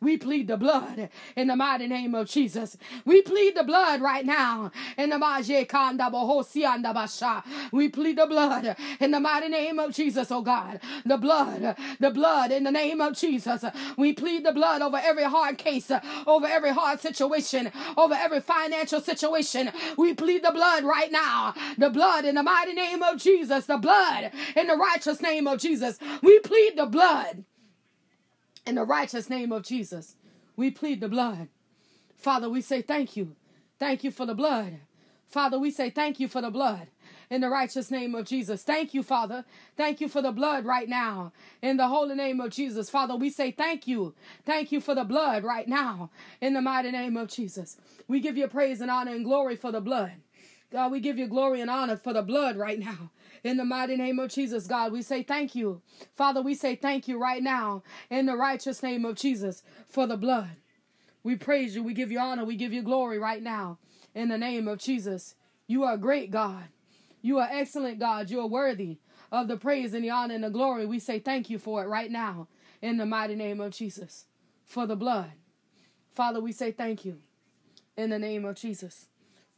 we 0.00 0.16
plead 0.16 0.48
the 0.48 0.56
blood 0.56 1.08
in 1.36 1.48
the 1.48 1.56
mighty 1.56 1.86
name 1.88 2.14
of 2.14 2.28
Jesus. 2.28 2.76
We 3.04 3.22
plead 3.22 3.56
the 3.56 3.64
blood 3.64 4.00
right 4.00 4.24
now 4.24 4.70
in 4.96 5.10
the 5.10 5.18
We 7.72 7.88
plead 7.88 8.18
the 8.18 8.26
blood 8.26 8.76
in 9.00 9.10
the 9.10 9.20
mighty 9.20 9.48
name 9.48 9.78
of 9.80 9.92
Jesus, 9.94 10.30
oh 10.30 10.42
God. 10.42 10.80
The 11.04 11.16
blood, 11.16 11.76
the 11.98 12.10
blood 12.10 12.52
in 12.52 12.64
the 12.64 12.70
name 12.70 13.00
of 13.00 13.16
Jesus. 13.16 13.64
We 13.96 14.12
plead 14.12 14.44
the 14.44 14.52
blood 14.52 14.82
over 14.82 15.00
every 15.02 15.24
hard 15.24 15.58
case, 15.58 15.90
over 16.26 16.46
every 16.46 16.70
hard 16.70 17.00
situation, 17.00 17.72
over 17.96 18.14
every 18.14 18.40
financial 18.40 19.00
situation. 19.00 19.72
We 19.96 20.14
plead 20.14 20.44
the 20.44 20.52
blood 20.52 20.84
right 20.84 21.10
now. 21.10 21.54
The 21.78 21.90
blood 21.90 22.24
in 22.24 22.36
the 22.36 22.42
mighty 22.42 22.74
name 22.74 23.02
of 23.02 23.18
Jesus. 23.18 23.66
The 23.66 23.76
blood 23.76 24.30
in 24.56 24.68
the 24.68 24.76
righteous 24.76 25.20
name 25.20 25.46
of 25.46 25.58
Jesus. 25.58 25.98
We 26.22 26.38
plead 26.40 26.76
the 26.76 26.86
blood 26.86 27.39
in 28.70 28.76
the 28.76 28.84
righteous 28.84 29.28
name 29.28 29.50
of 29.50 29.64
Jesus, 29.64 30.14
we 30.54 30.70
plead 30.70 31.00
the 31.00 31.08
blood. 31.08 31.48
Father, 32.16 32.48
we 32.48 32.60
say 32.60 32.80
thank 32.80 33.16
you. 33.16 33.34
Thank 33.80 34.04
you 34.04 34.12
for 34.12 34.24
the 34.24 34.34
blood. 34.34 34.78
Father, 35.26 35.58
we 35.58 35.72
say 35.72 35.90
thank 35.90 36.20
you 36.20 36.28
for 36.28 36.40
the 36.40 36.52
blood 36.52 36.86
in 37.30 37.40
the 37.40 37.48
righteous 37.48 37.90
name 37.90 38.14
of 38.14 38.26
Jesus. 38.26 38.62
Thank 38.62 38.94
you, 38.94 39.02
Father. 39.02 39.44
Thank 39.76 40.00
you 40.00 40.08
for 40.08 40.22
the 40.22 40.30
blood 40.30 40.64
right 40.64 40.88
now 40.88 41.32
in 41.60 41.78
the 41.78 41.88
holy 41.88 42.14
name 42.14 42.40
of 42.40 42.52
Jesus. 42.52 42.88
Father, 42.88 43.16
we 43.16 43.28
say 43.28 43.50
thank 43.50 43.88
you. 43.88 44.14
Thank 44.46 44.70
you 44.70 44.80
for 44.80 44.94
the 44.94 45.02
blood 45.02 45.42
right 45.42 45.66
now 45.66 46.10
in 46.40 46.54
the 46.54 46.62
mighty 46.62 46.92
name 46.92 47.16
of 47.16 47.26
Jesus. 47.26 47.76
We 48.06 48.20
give 48.20 48.36
you 48.36 48.46
praise 48.46 48.80
and 48.80 48.90
honor 48.90 49.14
and 49.16 49.24
glory 49.24 49.56
for 49.56 49.72
the 49.72 49.80
blood. 49.80 50.12
God, 50.70 50.92
we 50.92 51.00
give 51.00 51.18
you 51.18 51.26
glory 51.26 51.60
and 51.60 51.70
honor 51.70 51.96
for 51.96 52.12
the 52.12 52.22
blood 52.22 52.56
right 52.56 52.78
now. 52.78 53.10
In 53.42 53.56
the 53.56 53.64
mighty 53.64 53.96
name 53.96 54.18
of 54.18 54.30
Jesus, 54.30 54.66
God, 54.66 54.92
we 54.92 55.02
say 55.02 55.22
thank 55.22 55.54
you. 55.54 55.80
Father, 56.14 56.42
we 56.42 56.54
say 56.54 56.76
thank 56.76 57.08
you 57.08 57.18
right 57.18 57.42
now 57.42 57.82
in 58.10 58.26
the 58.26 58.36
righteous 58.36 58.82
name 58.82 59.04
of 59.04 59.16
Jesus 59.16 59.62
for 59.88 60.06
the 60.06 60.16
blood. 60.16 60.56
We 61.22 61.36
praise 61.36 61.74
you. 61.74 61.82
We 61.82 61.94
give 61.94 62.10
you 62.10 62.18
honor. 62.18 62.44
We 62.44 62.56
give 62.56 62.72
you 62.72 62.82
glory 62.82 63.18
right 63.18 63.42
now 63.42 63.78
in 64.14 64.28
the 64.28 64.38
name 64.38 64.68
of 64.68 64.78
Jesus. 64.78 65.34
You 65.66 65.84
are 65.84 65.96
great, 65.96 66.30
God. 66.30 66.64
You 67.22 67.38
are 67.38 67.48
excellent, 67.50 67.98
God. 67.98 68.30
You 68.30 68.40
are 68.40 68.46
worthy 68.46 68.98
of 69.30 69.48
the 69.48 69.56
praise 69.56 69.94
and 69.94 70.04
the 70.04 70.10
honor 70.10 70.34
and 70.34 70.44
the 70.44 70.50
glory. 70.50 70.86
We 70.86 70.98
say 70.98 71.18
thank 71.18 71.50
you 71.50 71.58
for 71.58 71.82
it 71.82 71.88
right 71.88 72.10
now 72.10 72.48
in 72.82 72.96
the 72.96 73.06
mighty 73.06 73.34
name 73.34 73.60
of 73.60 73.72
Jesus 73.72 74.26
for 74.64 74.86
the 74.86 74.96
blood. 74.96 75.32
Father, 76.12 76.40
we 76.40 76.52
say 76.52 76.72
thank 76.72 77.04
you 77.04 77.18
in 77.96 78.10
the 78.10 78.18
name 78.18 78.44
of 78.44 78.56
Jesus. 78.56 79.06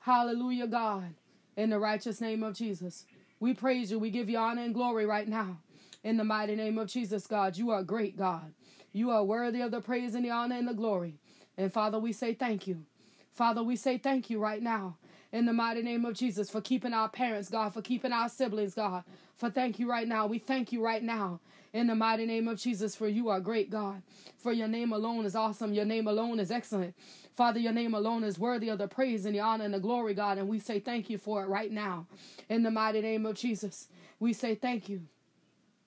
Hallelujah, 0.01 0.66
God, 0.66 1.14
in 1.57 1.71
the 1.71 1.79
righteous 1.79 2.21
name 2.21 2.42
of 2.42 2.55
Jesus. 2.55 3.07
We 3.42 3.55
praise 3.55 3.90
you. 3.90 3.98
We 3.98 4.11
give 4.11 4.31
you 4.31 4.38
honor 4.38 4.62
and 4.62 4.72
glory 4.72 5.05
right 5.05 5.26
now. 5.26 5.59
In 6.05 6.16
the 6.16 6.22
mighty 6.22 6.55
name 6.55 6.78
of 6.78 6.87
Jesus, 6.87 7.26
God, 7.26 7.57
you 7.57 7.70
are 7.70 7.83
great, 7.83 8.16
God. 8.16 8.55
You 8.92 9.11
are 9.11 9.24
worthy 9.24 9.62
of 9.62 9.72
the 9.72 9.81
praise 9.81 10.14
and 10.14 10.24
the 10.24 10.31
honor 10.31 10.55
and 10.55 10.68
the 10.68 10.74
glory. 10.74 11.16
And 11.59 11.72
Father, 11.72 11.98
we 11.98 12.12
say 12.12 12.35
thank 12.35 12.68
you. 12.68 12.85
Father, 13.33 13.64
we 13.64 13.74
say 13.74 13.98
thank 13.98 14.31
you 14.31 14.38
right 14.38 14.62
now 14.62 14.96
in 15.33 15.44
the 15.44 15.52
mighty 15.52 15.83
name 15.83 16.05
of 16.05 16.14
Jesus 16.14 16.50
for 16.50 16.61
keeping 16.61 16.92
our 16.92 17.09
parents, 17.09 17.48
God, 17.48 17.74
for 17.74 17.83
keeping 17.83 18.12
our 18.12 18.28
siblings, 18.28 18.74
God. 18.74 19.02
For 19.38 19.50
thank 19.50 19.81
you 19.81 19.90
right 19.90 20.07
now. 20.07 20.28
We 20.28 20.38
thank 20.38 20.70
you 20.70 20.81
right 20.81 21.02
now 21.02 21.40
in 21.72 21.88
the 21.88 21.96
mighty 21.96 22.26
name 22.26 22.46
of 22.46 22.61
Jesus 22.61 22.94
for 22.94 23.09
you 23.09 23.28
are 23.28 23.40
great, 23.40 23.70
God. 23.70 24.02
For 24.38 24.52
your 24.52 24.68
name 24.68 24.92
alone 24.92 25.24
is 25.24 25.35
awesome. 25.35 25.74
Your 25.74 25.85
name 25.85 26.07
alone 26.07 26.38
is 26.38 26.52
excellent. 26.52 26.94
Father, 27.35 27.59
your 27.59 27.73
name 27.73 27.95
alone 27.95 28.25
is 28.25 28.38
worthy 28.38 28.68
of 28.68 28.79
the 28.79 28.88
praise 28.88 29.25
and 29.25 29.35
the 29.35 29.40
honor 29.40 29.64
and 29.64 29.73
the 29.73 29.81
glory, 29.81 30.14
God. 30.14 30.38
And 30.38 30.49
we 30.49 30.59
say 30.59 30.81
thank 30.81 31.09
you 31.09 31.18
for 31.18 31.42
it 31.42 31.49
right 31.49 31.73
now. 31.73 32.07
In 32.49 32.62
the 32.62 32.71
mighty 32.71 33.01
name 33.01 33.25
of 33.25 33.37
Jesus, 33.37 33.88
we 34.21 34.33
say 34.33 34.55
thank 34.55 34.88
you. 34.88 35.03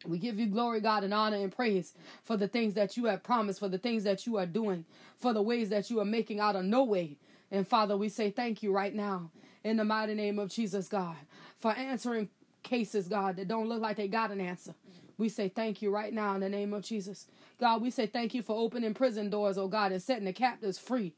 We 0.05 0.19
give 0.19 0.39
you 0.39 0.47
glory, 0.47 0.81
God, 0.81 1.03
and 1.03 1.13
honor 1.13 1.37
and 1.37 1.55
praise 1.55 1.93
for 2.23 2.37
the 2.37 2.47
things 2.47 2.73
that 2.75 2.97
you 2.97 3.05
have 3.05 3.23
promised, 3.23 3.59
for 3.59 3.69
the 3.69 3.77
things 3.77 4.03
that 4.03 4.27
you 4.27 4.37
are 4.37 4.45
doing, 4.45 4.85
for 5.17 5.33
the 5.33 5.41
ways 5.41 5.69
that 5.69 5.89
you 5.89 5.99
are 5.99 6.05
making 6.05 6.39
out 6.39 6.55
of 6.55 6.65
no 6.65 6.83
way. 6.83 7.17
And 7.51 7.67
Father, 7.67 7.95
we 7.97 8.09
say 8.09 8.29
thank 8.29 8.61
you 8.61 8.71
right 8.71 8.93
now 8.93 9.31
in 9.63 9.77
the 9.77 9.85
mighty 9.85 10.13
name 10.13 10.37
of 10.37 10.49
Jesus, 10.49 10.87
God, 10.87 11.15
for 11.57 11.71
answering 11.71 12.29
cases, 12.63 13.07
God, 13.07 13.37
that 13.37 13.47
don't 13.47 13.69
look 13.69 13.81
like 13.81 13.97
they 13.97 14.07
got 14.07 14.31
an 14.31 14.41
answer. 14.41 14.73
We 15.17 15.29
say 15.29 15.49
thank 15.49 15.81
you 15.81 15.91
right 15.91 16.13
now 16.13 16.35
in 16.35 16.41
the 16.41 16.49
name 16.49 16.73
of 16.73 16.83
Jesus. 16.83 17.27
God, 17.59 17.81
we 17.81 17.89
say 17.89 18.05
thank 18.05 18.33
you 18.33 18.41
for 18.41 18.57
opening 18.57 18.93
prison 18.93 19.29
doors, 19.29 19.57
oh 19.57 19.67
God, 19.67 19.91
and 19.91 20.01
setting 20.01 20.25
the 20.25 20.33
captives 20.33 20.77
free 20.77 21.13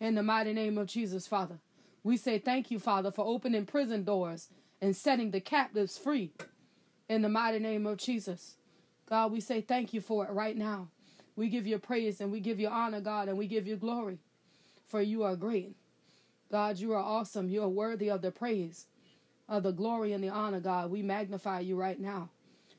in 0.00 0.14
the 0.14 0.22
mighty 0.22 0.52
name 0.52 0.78
of 0.78 0.88
Jesus, 0.88 1.26
Father. 1.26 1.58
We 2.02 2.16
say 2.16 2.38
thank 2.38 2.70
you, 2.70 2.78
Father, 2.78 3.10
for 3.10 3.24
opening 3.24 3.66
prison 3.66 4.04
doors 4.04 4.48
and 4.80 4.96
setting 4.96 5.30
the 5.30 5.40
captives 5.40 5.96
free 5.98 6.32
in 7.08 7.22
the 7.22 7.28
mighty 7.28 7.58
name 7.58 7.86
of 7.86 7.98
Jesus. 7.98 8.56
God, 9.08 9.32
we 9.32 9.40
say 9.40 9.60
thank 9.60 9.94
you 9.94 10.00
for 10.00 10.24
it 10.24 10.30
right 10.32 10.56
now. 10.56 10.88
We 11.36 11.48
give 11.48 11.66
you 11.66 11.78
praise 11.78 12.20
and 12.20 12.32
we 12.32 12.40
give 12.40 12.58
you 12.58 12.68
honor, 12.68 13.00
God, 13.00 13.28
and 13.28 13.38
we 13.38 13.46
give 13.46 13.66
you 13.66 13.76
glory, 13.76 14.18
for 14.86 15.00
you 15.00 15.22
are 15.22 15.36
great. 15.36 15.76
God, 16.50 16.78
you 16.78 16.92
are 16.92 17.02
awesome. 17.02 17.48
You 17.48 17.62
are 17.62 17.68
worthy 17.68 18.08
of 18.08 18.22
the 18.22 18.30
praise 18.30 18.86
of 19.48 19.62
the 19.62 19.72
glory 19.72 20.12
and 20.12 20.22
the 20.22 20.28
honor, 20.28 20.60
God. 20.60 20.90
We 20.90 21.02
magnify 21.02 21.60
you 21.60 21.76
right 21.76 21.98
now. 22.00 22.30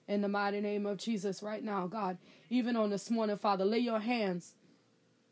In 0.08 0.22
the 0.22 0.28
mighty 0.30 0.62
name 0.62 0.86
of 0.86 0.98
Jesus, 0.98 1.44
right 1.44 1.64
now, 1.64 1.88
God. 1.88 2.18
Even 2.50 2.78
on 2.78 2.90
this 2.90 3.10
morning, 3.10 3.38
Father, 3.38 3.66
lay 3.66 3.80
your 3.80 4.00
hands 4.00 4.54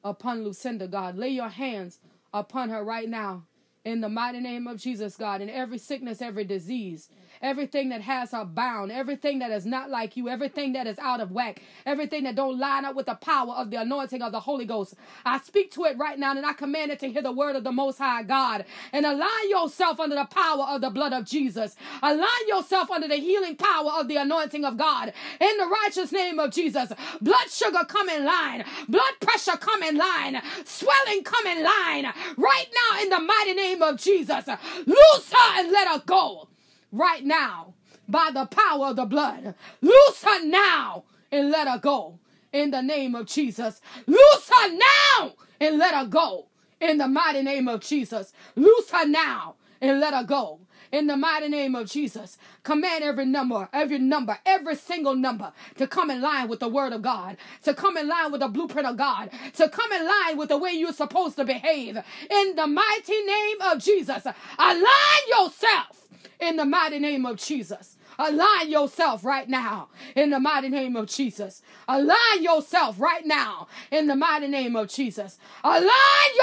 upon 0.03 0.43
Lucinda, 0.43 0.87
God. 0.87 1.17
Lay 1.17 1.29
your 1.29 1.49
hands 1.49 1.99
upon 2.33 2.69
her 2.69 2.83
right 2.83 3.09
now. 3.09 3.43
In 3.85 4.01
the 4.01 4.09
mighty 4.09 4.39
name 4.39 4.67
of 4.67 4.77
Jesus, 4.77 5.15
God. 5.15 5.41
In 5.41 5.49
every 5.49 5.77
sickness, 5.77 6.21
every 6.21 6.43
disease, 6.43 7.07
everything 7.45 7.89
that 7.89 8.01
has 8.01 8.31
her 8.31 8.43
bound, 8.43 8.91
everything 8.91 9.39
that 9.39 9.51
is 9.51 9.65
not 9.65 9.89
like 9.89 10.17
you, 10.17 10.27
everything 10.27 10.73
that 10.73 10.87
is 10.87 10.97
out 10.97 11.21
of 11.21 11.31
whack, 11.31 11.61
everything 11.85 12.23
that 12.23 12.35
don't 12.35 12.59
line 12.59 12.83
up 12.83 12.95
with 12.95 13.05
the 13.05 13.13
power 13.15 13.53
of 13.53 13.69
the 13.69 13.77
anointing 13.77 14.21
of 14.21 14.31
the 14.31 14.39
Holy 14.39 14.65
Ghost. 14.65 14.95
I 15.25 15.39
speak 15.39 15.71
to 15.73 15.83
it 15.85 15.97
right 15.97 16.17
now 16.17 16.31
and 16.31 16.45
I 16.45 16.53
command 16.53 16.91
it 16.91 16.99
to 16.99 17.11
hear 17.11 17.21
the 17.21 17.31
word 17.31 17.55
of 17.55 17.63
the 17.63 17.71
Most 17.71 17.99
High 17.99 18.23
God. 18.23 18.65
And 18.91 19.05
align 19.05 19.49
yourself 19.49 19.99
under 19.99 20.15
the 20.15 20.25
power 20.25 20.63
of 20.63 20.81
the 20.81 20.89
blood 20.89 21.13
of 21.13 21.25
Jesus. 21.25 21.75
Align 22.01 22.47
yourself 22.47 22.89
under 22.89 23.07
the 23.07 23.17
healing 23.17 23.55
power 23.55 23.91
of 23.99 24.07
the 24.07 24.17
anointing 24.17 24.65
of 24.65 24.77
God. 24.77 25.13
In 25.39 25.57
the 25.57 25.67
righteous 25.67 26.11
name 26.11 26.39
of 26.39 26.51
Jesus. 26.51 26.91
Blood 27.21 27.49
sugar 27.49 27.85
come 27.87 28.09
in 28.09 28.25
line, 28.25 28.65
blood 28.89 29.13
pressure 29.21 29.57
come 29.57 29.83
in 29.83 29.97
line, 29.97 30.41
swelling 30.65 31.23
come 31.23 31.45
in 31.45 31.63
line. 31.63 32.11
Right 32.37 32.67
now 32.73 33.03
in 33.03 33.09
the 33.09 33.19
mighty 33.19 33.53
name 33.53 33.83
of 33.83 33.97
Jesus. 33.97 34.47
Loose 34.47 35.31
her 35.31 35.59
and 35.59 35.71
let 35.71 35.87
her 35.87 36.01
go 36.05 36.47
right 36.95 37.23
now 37.23 37.73
by 38.07 38.31
the 38.33 38.45
power 38.45 38.87
of 38.87 38.95
the 38.95 39.05
blood. 39.05 39.55
Loose 39.81 40.23
her 40.23 40.45
now 40.45 41.03
and 41.31 41.49
let 41.51 41.67
her 41.67 41.79
go 41.79 42.19
in 42.53 42.71
the 42.71 42.81
name 42.81 43.15
of 43.15 43.25
Jesus. 43.27 43.81
Loose 44.07 44.49
her 44.49 44.69
now 44.71 45.33
and 45.59 45.77
let 45.77 45.93
her 45.93 46.05
go 46.05 46.47
in 46.79 46.97
the 46.97 47.07
mighty 47.07 47.41
name 47.41 47.67
of 47.67 47.81
Jesus. 47.81 48.33
Loose 48.55 48.89
her 48.91 49.07
now 49.07 49.55
and 49.81 49.99
let 49.99 50.13
her 50.13 50.23
go 50.23 50.59
in 50.91 51.07
the 51.07 51.17
mighty 51.17 51.47
name 51.47 51.75
of 51.75 51.89
Jesus. 51.89 52.37
Command 52.63 53.03
every 53.03 53.25
number, 53.25 53.69
every 53.73 53.99
number, 53.99 54.37
every 54.45 54.75
single 54.75 55.15
number 55.15 55.51
to 55.77 55.87
come 55.87 56.09
in 56.09 56.21
line 56.21 56.47
with 56.47 56.59
the 56.59 56.67
word 56.67 56.93
of 56.93 57.01
God, 57.01 57.37
to 57.63 57.73
come 57.73 57.97
in 57.97 58.07
line 58.07 58.31
with 58.31 58.41
the 58.41 58.47
blueprint 58.47 58.87
of 58.87 58.97
God, 58.97 59.29
to 59.53 59.69
come 59.69 59.91
in 59.91 60.05
line 60.05 60.37
with 60.37 60.49
the 60.49 60.57
way 60.57 60.71
you're 60.71 60.93
supposed 60.93 61.35
to 61.37 61.45
behave. 61.45 61.97
In 62.29 62.55
the 62.55 62.67
mighty 62.67 63.23
name 63.23 63.61
of 63.61 63.79
Jesus, 63.79 64.25
align 64.57 65.21
yourself 65.29 66.07
in 66.39 66.57
the 66.57 66.65
mighty 66.65 66.99
name 66.99 67.25
of 67.25 67.37
Jesus. 67.37 67.97
Align 68.17 68.69
yourself 68.69 69.25
right 69.25 69.49
now 69.49 69.89
in 70.15 70.29
the 70.29 70.39
mighty 70.39 70.69
name 70.69 70.95
of 70.95 71.07
Jesus. 71.07 71.61
Align 71.87 72.41
yourself 72.41 72.99
right 72.99 73.25
now 73.25 73.67
in 73.91 74.07
the 74.07 74.15
mighty 74.15 74.47
name 74.47 74.75
of 74.75 74.87
Jesus. 74.87 75.37
Align 75.63 75.89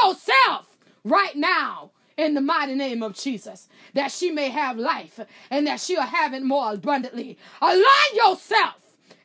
yourself 0.03 0.77
right 1.05 1.35
now 1.35 1.91
in 2.17 2.35
the 2.35 2.41
mighty 2.41 2.75
name 2.75 3.03
of 3.03 3.15
Jesus 3.15 3.69
that 3.95 4.13
she 4.13 4.31
may 4.31 4.49
have 4.49 4.77
life 4.79 5.21
and 5.51 5.67
that 5.67 5.81
she'll 5.81 6.03
have 6.03 6.35
it 6.35 6.43
more 6.43 6.73
abundantly. 6.73 7.39
Align 7.61 8.15
yourself 8.15 8.77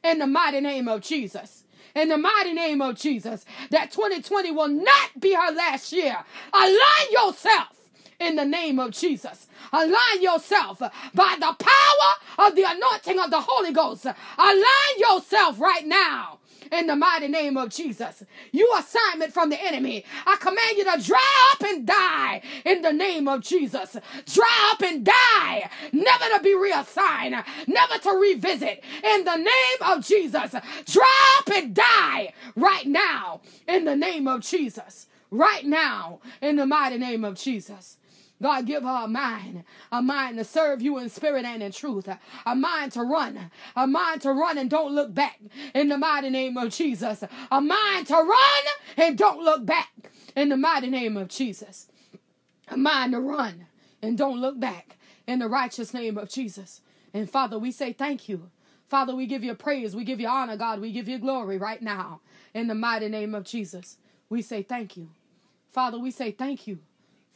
in 0.03 0.19
the 0.19 0.27
mighty 0.27 0.61
name 0.61 0.87
of 0.87 1.01
Jesus 1.01 1.63
in 1.95 2.09
the 2.09 2.17
mighty 2.17 2.53
name 2.53 2.81
of 2.81 2.95
Jesus 2.95 3.43
that 3.71 3.91
2020 3.91 4.51
will 4.51 4.67
not 4.67 5.19
be 5.19 5.33
her 5.33 5.51
last 5.51 5.91
year. 5.91 6.15
Align 6.53 7.11
yourself 7.11 7.69
in 8.19 8.35
the 8.35 8.45
name 8.45 8.79
of 8.79 8.91
Jesus. 8.91 9.47
Align 9.73 10.21
yourself 10.21 10.79
by 10.79 11.35
the 11.39 11.55
power 11.59 12.47
of 12.47 12.55
the 12.55 12.63
anointing 12.63 13.19
of 13.19 13.31
the 13.31 13.41
Holy 13.41 13.71
Ghost. 13.73 14.05
Align 14.05 14.97
yourself 14.97 15.59
right 15.59 15.85
now 15.85 16.36
in 16.71 16.87
the 16.87 16.95
mighty 16.95 17.27
name 17.27 17.57
of 17.57 17.69
Jesus. 17.69 18.23
You 18.51 18.71
assignment 18.77 19.33
from 19.33 19.49
the 19.49 19.61
enemy. 19.61 20.05
I 20.25 20.37
command 20.37 20.77
you 20.77 20.83
to 20.83 21.03
dry 21.03 21.51
up 21.53 21.63
and 21.63 21.85
die 21.85 22.41
in 22.65 22.81
the 22.81 22.93
name 22.93 23.27
of 23.27 23.41
Jesus. 23.41 23.97
Dry 24.25 24.71
up 24.73 24.81
and 24.81 25.05
die, 25.05 25.69
never 25.91 26.25
to 26.35 26.39
be 26.43 26.55
reassigned, 26.55 27.35
never 27.67 27.97
to 28.03 28.11
revisit 28.11 28.83
in 29.03 29.23
the 29.23 29.37
name 29.37 29.81
of 29.81 30.05
Jesus. 30.05 30.55
Dry 30.85 31.39
up 31.39 31.49
and 31.53 31.73
die 31.73 32.33
right 32.55 32.85
now 32.85 33.41
in 33.67 33.85
the 33.85 33.95
name 33.95 34.27
of 34.27 34.41
Jesus. 34.41 35.07
Right 35.29 35.65
now 35.65 36.19
in 36.41 36.55
the 36.55 36.65
mighty 36.65 36.97
name 36.97 37.25
of 37.25 37.35
Jesus. 37.35 37.97
God, 38.41 38.67
give 38.67 38.83
her 38.83 39.05
a 39.05 39.07
mind, 39.07 39.63
a 39.91 40.01
mind 40.01 40.37
to 40.37 40.43
serve 40.43 40.81
you 40.81 40.97
in 40.99 41.09
spirit 41.09 41.43
and 41.43 41.63
in 41.63 41.71
truth, 41.71 42.07
a 42.45 42.55
mind 42.55 42.91
to 42.91 43.01
run, 43.01 43.49
a 43.75 43.87
mind 43.87 44.21
to 44.21 44.31
run 44.31 44.57
and 44.59 44.69
don't 44.69 44.93
look 44.93 45.13
back 45.13 45.39
in 45.73 45.89
the 45.89 45.97
mighty 45.97 46.29
name 46.29 46.55
of 46.55 46.71
Jesus, 46.71 47.23
a 47.51 47.61
mind 47.61 48.07
to 48.07 48.13
run 48.13 48.63
and 48.95 49.17
don't 49.17 49.43
look 49.43 49.65
back 49.65 49.89
in 50.35 50.49
the 50.49 50.57
mighty 50.57 50.89
name 50.89 51.17
of 51.17 51.29
Jesus, 51.29 51.87
a 52.67 52.77
mind 52.77 53.13
to 53.13 53.19
run 53.19 53.65
and 54.03 54.17
don't 54.17 54.39
look 54.39 54.59
back 54.59 54.97
in 55.25 55.39
the 55.39 55.47
righteous 55.47 55.93
name 55.93 56.17
of 56.17 56.29
Jesus. 56.29 56.81
And 57.13 57.29
Father, 57.29 57.57
we 57.57 57.71
say 57.71 57.91
thank 57.91 58.29
you. 58.29 58.51
Father, 58.87 59.15
we 59.15 59.25
give 59.25 59.43
you 59.43 59.55
praise, 59.55 59.95
we 59.95 60.03
give 60.03 60.19
you 60.19 60.27
honor, 60.27 60.55
God, 60.55 60.79
we 60.79 60.91
give 60.91 61.09
you 61.09 61.17
glory 61.17 61.57
right 61.57 61.81
now 61.81 62.21
in 62.53 62.67
the 62.67 62.75
mighty 62.75 63.09
name 63.09 63.33
of 63.33 63.43
Jesus. 63.43 63.97
We 64.29 64.43
say 64.43 64.61
thank 64.61 64.95
you. 64.95 65.09
Father, 65.71 65.97
we 65.97 66.11
say 66.11 66.31
thank 66.31 66.67
you. 66.67 66.79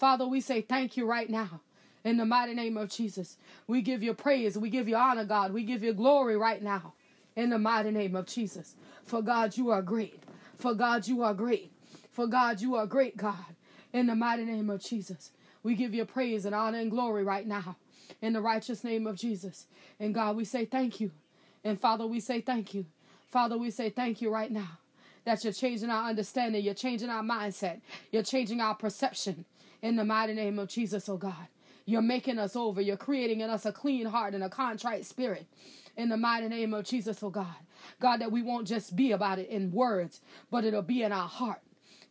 Father, 0.02 0.26
we 0.26 0.42
say 0.42 0.62
thank 0.62 0.98
you 0.98 1.06
right 1.06 1.30
now. 1.30 1.62
In 2.04 2.18
the 2.18 2.26
mighty 2.26 2.56
name 2.56 2.76
of 2.76 2.90
Jesus, 2.90 3.38
we 3.68 3.84
give 3.84 4.02
you 4.02 4.16
praise. 4.16 4.58
We 4.58 4.72
give 4.72 4.90
you 4.90 4.96
honor, 4.96 5.26
God. 5.26 5.54
We 5.54 5.64
give 5.64 5.84
you 5.84 5.94
glory 5.94 6.36
right 6.36 6.60
now. 6.60 6.94
In 7.36 7.52
the 7.52 7.60
mighty 7.60 7.92
name 7.92 8.16
of 8.16 8.26
Jesus. 8.26 8.74
For 9.04 9.22
God, 9.22 9.56
you 9.56 9.70
are 9.70 9.84
great. 9.84 10.24
For 10.58 10.74
God, 10.74 11.08
you 11.08 11.22
are 11.22 11.36
great. 11.36 11.72
For 12.10 12.26
God, 12.26 12.62
you 12.62 12.74
are 12.74 12.88
great, 12.88 13.16
God. 13.16 13.56
In 13.94 14.08
the 14.08 14.16
mighty 14.16 14.44
name 14.44 14.72
of 14.72 14.84
Jesus, 14.84 15.30
we 15.62 15.76
give 15.76 15.94
you 15.94 16.04
praise 16.06 16.46
and 16.48 16.56
honor 16.56 16.80
and 16.80 16.90
glory 16.90 17.24
right 17.24 17.46
now. 17.46 17.76
In 18.24 18.34
the 18.34 18.42
righteous 18.42 18.84
name 18.84 19.06
of 19.06 19.18
Jesus. 19.18 19.68
And 20.00 20.16
God, 20.16 20.36
we 20.36 20.46
say 20.46 20.66
thank 20.66 21.00
you. 21.00 21.12
And 21.64 21.80
Father, 21.80 22.08
we 22.08 22.20
say 22.20 22.42
thank 22.42 22.74
you. 22.74 22.88
Father, 23.30 23.56
we 23.56 23.70
say 23.70 23.92
thank 23.92 24.20
you 24.20 24.34
right 24.34 24.52
now 24.52 24.80
that 25.26 25.44
you're 25.44 25.54
changing 25.54 25.92
our 25.92 26.10
understanding, 26.10 26.64
you're 26.64 26.74
changing 26.74 27.10
our 27.12 27.22
mindset, 27.22 27.82
you're 28.12 28.24
changing 28.24 28.60
our 28.60 28.74
perception, 28.74 29.46
in 29.82 29.96
the 29.96 30.06
mighty 30.06 30.34
name 30.34 30.60
of 30.60 30.70
Jesus, 30.70 31.10
oh 31.10 31.18
God. 31.18 31.48
You're 31.86 32.02
making 32.02 32.38
us 32.38 32.56
over. 32.56 32.80
You're 32.80 32.98
creating 32.98 33.42
in 33.42 33.50
us 33.50 33.66
a 33.66 33.72
clean 33.72 34.06
heart 34.06 34.34
and 34.34 34.44
a 34.44 34.50
contrite 34.50 35.06
spirit. 35.06 35.48
In 35.98 36.10
the 36.10 36.18
mighty 36.18 36.48
name 36.48 36.74
of 36.74 36.86
Jesus, 36.86 37.22
oh 37.24 37.30
God. 37.30 37.56
God, 38.00 38.22
that 38.22 38.32
we 38.32 38.44
won't 38.44 38.68
just 38.68 38.96
be 38.96 39.12
about 39.12 39.40
it 39.40 39.50
in 39.50 39.72
words, 39.72 40.22
but 40.52 40.64
it'll 40.64 40.84
be 40.84 41.02
in 41.02 41.12
our 41.12 41.28
heart. 41.28 41.62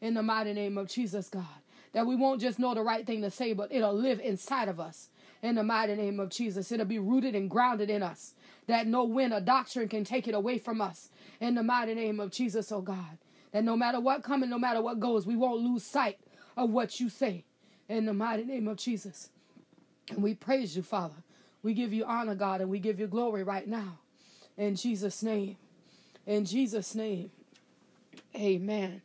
In 0.00 0.14
the 0.14 0.22
mighty 0.22 0.52
name 0.52 0.76
of 0.76 0.88
Jesus, 0.88 1.28
God. 1.28 1.44
That 1.92 2.06
we 2.06 2.16
won't 2.16 2.40
just 2.40 2.58
know 2.58 2.74
the 2.74 2.82
right 2.82 3.06
thing 3.06 3.22
to 3.22 3.30
say, 3.30 3.52
but 3.52 3.72
it'll 3.72 3.94
live 3.94 4.20
inside 4.20 4.68
of 4.68 4.80
us. 4.80 5.08
In 5.42 5.54
the 5.54 5.62
mighty 5.62 5.94
name 5.94 6.20
of 6.20 6.30
Jesus. 6.30 6.70
It'll 6.72 6.86
be 6.86 6.98
rooted 6.98 7.34
and 7.34 7.48
grounded 7.48 7.90
in 7.90 8.02
us. 8.02 8.34
That 8.66 8.86
no 8.86 9.04
wind 9.04 9.32
or 9.32 9.40
doctrine 9.40 9.88
can 9.88 10.04
take 10.04 10.28
it 10.28 10.34
away 10.34 10.58
from 10.58 10.80
us. 10.80 11.10
In 11.40 11.54
the 11.54 11.62
mighty 11.62 11.94
name 11.94 12.20
of 12.20 12.32
Jesus, 12.32 12.70
oh 12.72 12.82
God. 12.82 13.18
That 13.52 13.64
no 13.64 13.76
matter 13.76 14.00
what 14.00 14.22
comes, 14.22 14.46
no 14.48 14.58
matter 14.58 14.82
what 14.82 15.00
goes, 15.00 15.26
we 15.26 15.36
won't 15.36 15.62
lose 15.62 15.84
sight 15.84 16.18
of 16.56 16.70
what 16.70 17.00
you 17.00 17.08
say 17.08 17.44
in 17.90 18.06
the 18.06 18.14
mighty 18.14 18.44
name 18.44 18.68
of 18.68 18.76
Jesus. 18.76 19.30
And 20.10 20.22
we 20.22 20.34
praise 20.34 20.76
you, 20.76 20.82
Father. 20.82 21.16
We 21.62 21.74
give 21.74 21.92
you 21.92 22.04
honor, 22.04 22.36
God, 22.36 22.60
and 22.60 22.70
we 22.70 22.78
give 22.78 23.00
you 23.00 23.08
glory 23.08 23.42
right 23.42 23.66
now. 23.66 23.98
In 24.56 24.76
Jesus' 24.76 25.22
name. 25.22 25.56
In 26.24 26.44
Jesus' 26.44 26.94
name. 26.94 27.30
Amen. 28.36 29.02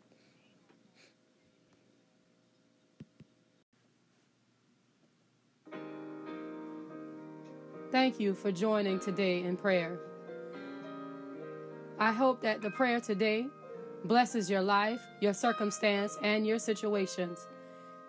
Thank 7.92 8.20
you 8.20 8.36
for 8.36 8.52
joining 8.52 9.00
today 9.00 9.42
in 9.42 9.58
prayer. 9.58 9.98
I 11.98 12.12
hope 12.12 12.42
that 12.42 12.62
the 12.62 12.70
prayer 12.70 13.00
today 13.00 13.48
blesses 14.04 14.50
your 14.50 14.62
life, 14.62 15.02
your 15.22 15.34
circumstance, 15.34 16.18
and 16.22 16.46
your 16.46 16.60
situations. 16.60 17.48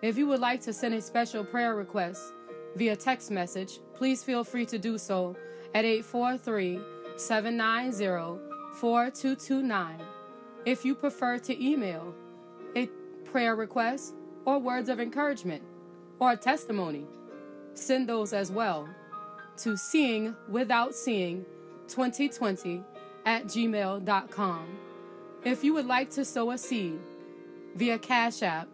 If 0.03 0.19
you 0.19 0.27
would 0.27 0.41
like 0.41 0.61
to 0.63 0.73
send 0.73 0.95
a 0.95 1.01
special 1.01 1.43
prayer 1.43 1.75
request 1.75 2.33
via 2.75 2.97
text 2.97 3.31
message, 3.31 3.81
please 3.95 4.23
feel 4.23 4.45
free 4.45 4.67
to 4.67 4.79
do 4.79 4.99
so 4.99 5.37
at 5.75 5.85
843 5.85 6.79
790 7.17 8.43
4229. 8.75 9.99
If 10.67 10.85
you 10.85 10.95
prefer 10.95 11.39
to 11.39 11.65
email 11.65 12.15
a 12.75 12.87
prayer 13.25 13.57
request 13.57 14.15
or 14.45 14.59
words 14.59 14.91
of 14.91 15.01
encouragement 15.01 15.63
or 16.19 16.33
a 16.33 16.37
testimony, 16.37 17.07
send 17.73 18.07
those 18.09 18.35
as 18.35 18.51
well 18.51 18.89
to 19.59 19.79
seeing 19.79 20.37
without 20.49 20.95
seeing 20.95 21.47
2020 21.89 22.83
at 23.25 23.45
gmail.com. 23.45 24.79
If 25.43 25.65
you 25.65 25.73
would 25.73 25.87
like 25.87 26.11
to 26.11 26.25
sow 26.25 26.51
a 26.51 26.59
seed 26.59 26.99
via 27.75 27.99
Cash 27.99 28.43
App, 28.43 28.69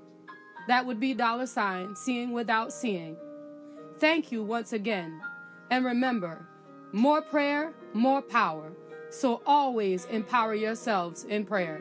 that 0.68 0.86
would 0.86 1.00
be 1.00 1.14
dollar 1.14 1.46
sign 1.46 1.94
seeing 1.94 2.32
without 2.32 2.72
seeing. 2.72 3.16
Thank 3.98 4.32
you 4.32 4.42
once 4.42 4.72
again. 4.72 5.20
And 5.70 5.84
remember, 5.84 6.46
more 6.92 7.22
prayer, 7.22 7.72
more 7.94 8.22
power. 8.22 8.72
So 9.10 9.42
always 9.46 10.06
empower 10.06 10.54
yourselves 10.54 11.24
in 11.24 11.44
prayer. 11.44 11.80